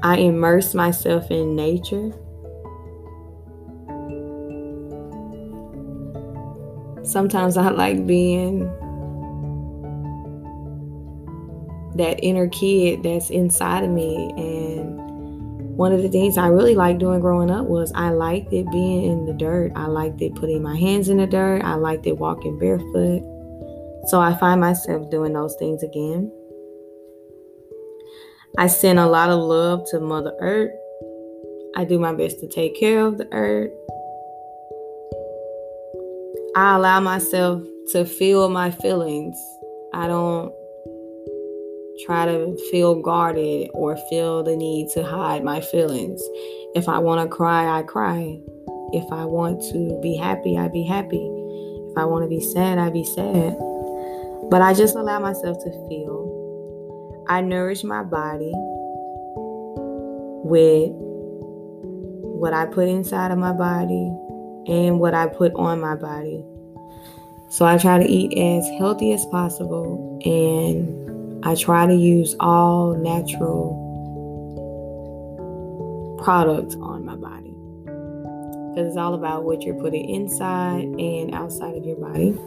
I 0.03 0.17
immerse 0.17 0.75
myself 0.75 1.31
in 1.31 1.55
nature. 1.55 2.11
Sometimes 7.03 7.55
I 7.55 7.69
like 7.69 8.05
being 8.05 8.65
that 11.95 12.19
inner 12.21 12.49
kid 12.49 13.03
that's 13.03 13.29
inside 13.29 13.85
of 13.85 13.91
me. 13.91 14.33
And 14.35 14.97
one 15.77 15.93
of 15.93 16.01
the 16.01 16.09
things 16.09 16.37
I 16.37 16.47
really 16.47 16.75
liked 16.75 16.99
doing 16.99 17.21
growing 17.21 17.49
up 17.49 17.65
was 17.65 17.93
I 17.95 18.09
liked 18.09 18.51
it 18.51 18.69
being 18.71 19.05
in 19.05 19.25
the 19.25 19.33
dirt. 19.33 19.71
I 19.73 19.85
liked 19.85 20.21
it 20.21 20.35
putting 20.35 20.61
my 20.61 20.77
hands 20.77 21.07
in 21.07 21.17
the 21.17 21.27
dirt. 21.27 21.63
I 21.63 21.75
liked 21.75 22.05
it 22.07 22.17
walking 22.17 22.59
barefoot. 22.59 23.23
So 24.07 24.19
I 24.19 24.35
find 24.37 24.59
myself 24.59 25.09
doing 25.09 25.31
those 25.31 25.55
things 25.55 25.81
again. 25.81 26.29
I 28.55 28.67
send 28.67 28.99
a 28.99 29.07
lot 29.07 29.31
of 29.31 29.39
love 29.39 29.83
to 29.89 29.99
Mother 29.99 30.35
Earth. 30.39 30.71
I 31.75 31.85
do 31.85 31.97
my 31.97 32.13
best 32.13 32.39
to 32.41 32.47
take 32.47 32.79
care 32.79 33.03
of 33.03 33.17
the 33.17 33.27
earth. 33.31 33.71
I 36.55 36.75
allow 36.75 36.99
myself 36.99 37.63
to 37.93 38.05
feel 38.05 38.49
my 38.49 38.69
feelings. 38.69 39.35
I 39.91 40.07
don't 40.07 40.53
try 42.05 42.27
to 42.27 42.55
feel 42.69 43.01
guarded 43.01 43.71
or 43.73 43.97
feel 44.07 44.43
the 44.43 44.55
need 44.55 44.89
to 44.91 45.03
hide 45.03 45.43
my 45.43 45.59
feelings. 45.59 46.21
If 46.75 46.87
I 46.87 46.99
want 46.99 47.27
to 47.27 47.35
cry, 47.35 47.79
I 47.79 47.81
cry. 47.81 48.39
If 48.91 49.11
I 49.11 49.25
want 49.25 49.63
to 49.71 49.99
be 50.03 50.15
happy, 50.15 50.59
I 50.59 50.67
be 50.67 50.83
happy. 50.83 51.17
If 51.17 51.97
I 51.97 52.05
want 52.05 52.23
to 52.23 52.29
be 52.29 52.39
sad, 52.39 52.77
I 52.77 52.91
be 52.91 53.03
sad. 53.03 53.57
But 54.51 54.61
I 54.61 54.75
just 54.75 54.95
allow 54.95 55.19
myself 55.19 55.57
to 55.63 55.71
feel. 55.89 56.42
I 57.27 57.41
nourish 57.41 57.83
my 57.83 58.03
body 58.03 58.51
with 60.43 60.91
what 62.39 62.53
I 62.53 62.65
put 62.65 62.87
inside 62.89 63.31
of 63.31 63.37
my 63.37 63.53
body 63.53 64.11
and 64.67 64.99
what 64.99 65.13
I 65.13 65.27
put 65.27 65.53
on 65.55 65.79
my 65.79 65.95
body. 65.95 66.43
So 67.49 67.65
I 67.65 67.77
try 67.77 67.97
to 67.99 68.05
eat 68.05 68.37
as 68.37 68.67
healthy 68.77 69.13
as 69.13 69.25
possible 69.27 70.19
and 70.25 71.45
I 71.45 71.55
try 71.55 71.85
to 71.85 71.95
use 71.95 72.35
all 72.39 72.95
natural 72.95 73.79
products 76.21 76.75
on 76.75 77.05
my 77.05 77.15
body. 77.15 77.55
Because 78.73 78.87
it's 78.89 78.97
all 78.97 79.13
about 79.13 79.43
what 79.43 79.61
you're 79.61 79.79
putting 79.79 80.09
inside 80.09 80.83
and 80.83 81.33
outside 81.35 81.75
of 81.75 81.85
your 81.85 81.97
body. 81.97 82.37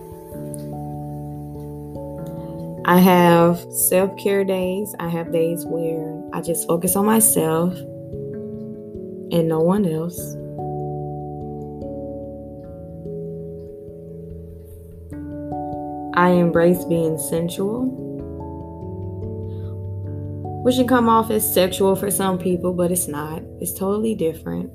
I 2.89 3.01
have 3.01 3.59
self 3.73 4.17
care 4.17 4.45
days. 4.45 4.95
I 5.01 5.09
have 5.09 5.33
days 5.33 5.67
where 5.67 6.23
I 6.33 6.41
just 6.41 6.69
focus 6.69 6.95
on 6.95 7.05
myself 7.05 7.77
and 9.33 9.49
no 9.49 9.59
one 9.59 9.85
else. 9.85 10.37
I 16.17 16.31
embrace 16.31 16.85
being 16.85 17.19
sensual, 17.19 17.87
which 20.63 20.77
can 20.77 20.87
come 20.87 21.09
off 21.09 21.33
as 21.33 21.53
sexual 21.53 21.97
for 21.97 22.13
some 22.13 22.39
people, 22.39 22.73
but 22.73 22.93
it's 22.93 23.09
not. 23.09 23.43
It's 23.61 23.77
totally 23.77 24.15
different. 24.15 24.71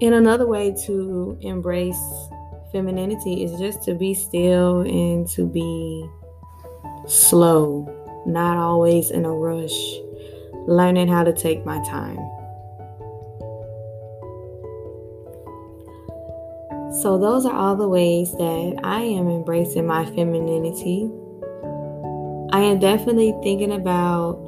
And 0.00 0.14
another 0.14 0.46
way 0.46 0.76
to 0.84 1.36
embrace 1.40 1.98
femininity 2.72 3.44
is 3.44 3.58
just 3.58 3.82
to 3.84 3.94
be 3.94 4.14
still 4.14 4.80
and 4.80 5.28
to 5.30 5.46
be 5.46 6.08
slow, 7.06 7.86
not 8.26 8.56
always 8.56 9.10
in 9.10 9.24
a 9.24 9.30
rush, 9.30 9.94
learning 10.66 11.08
how 11.08 11.24
to 11.24 11.32
take 11.32 11.64
my 11.64 11.82
time. 11.84 12.18
So, 17.02 17.18
those 17.18 17.44
are 17.44 17.52
all 17.52 17.76
the 17.76 17.88
ways 17.88 18.32
that 18.32 18.80
I 18.82 19.02
am 19.02 19.28
embracing 19.28 19.86
my 19.86 20.06
femininity. 20.06 21.10
I 22.52 22.60
am 22.60 22.78
definitely 22.78 23.34
thinking 23.42 23.72
about 23.72 24.40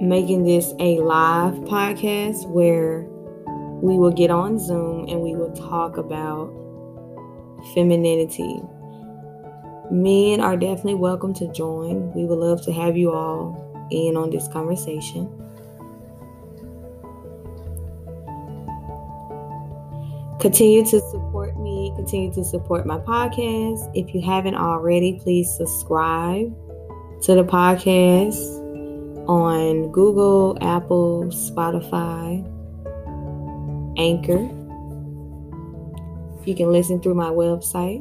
making 0.00 0.44
this 0.44 0.72
a 0.78 1.00
live 1.00 1.54
podcast 1.64 2.46
where 2.48 3.08
we 3.84 3.98
will 3.98 4.10
get 4.10 4.30
on 4.30 4.58
Zoom 4.58 5.06
and 5.10 5.20
we 5.20 5.36
will 5.36 5.52
talk 5.52 5.98
about 5.98 6.48
femininity. 7.74 8.62
Men 9.90 10.40
are 10.40 10.56
definitely 10.56 10.94
welcome 10.94 11.34
to 11.34 11.52
join. 11.52 12.10
We 12.14 12.24
would 12.24 12.38
love 12.38 12.64
to 12.64 12.72
have 12.72 12.96
you 12.96 13.12
all 13.12 13.86
in 13.90 14.16
on 14.16 14.30
this 14.30 14.48
conversation. 14.48 15.26
Continue 20.40 20.86
to 20.86 21.00
support 21.10 21.60
me, 21.60 21.92
continue 21.94 22.32
to 22.32 22.42
support 22.42 22.86
my 22.86 22.96
podcast. 23.00 23.90
If 23.94 24.14
you 24.14 24.22
haven't 24.22 24.54
already, 24.54 25.20
please 25.22 25.54
subscribe 25.54 26.56
to 27.24 27.34
the 27.34 27.44
podcast 27.44 28.38
on 29.28 29.92
Google, 29.92 30.56
Apple, 30.62 31.24
Spotify, 31.24 32.50
Anchor. 33.96 34.42
You 36.44 36.54
can 36.54 36.70
listen 36.72 37.00
through 37.00 37.14
my 37.14 37.30
website, 37.30 38.00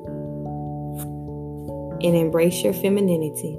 and 2.03 2.15
embrace 2.15 2.63
your 2.63 2.73
femininity. 2.73 3.57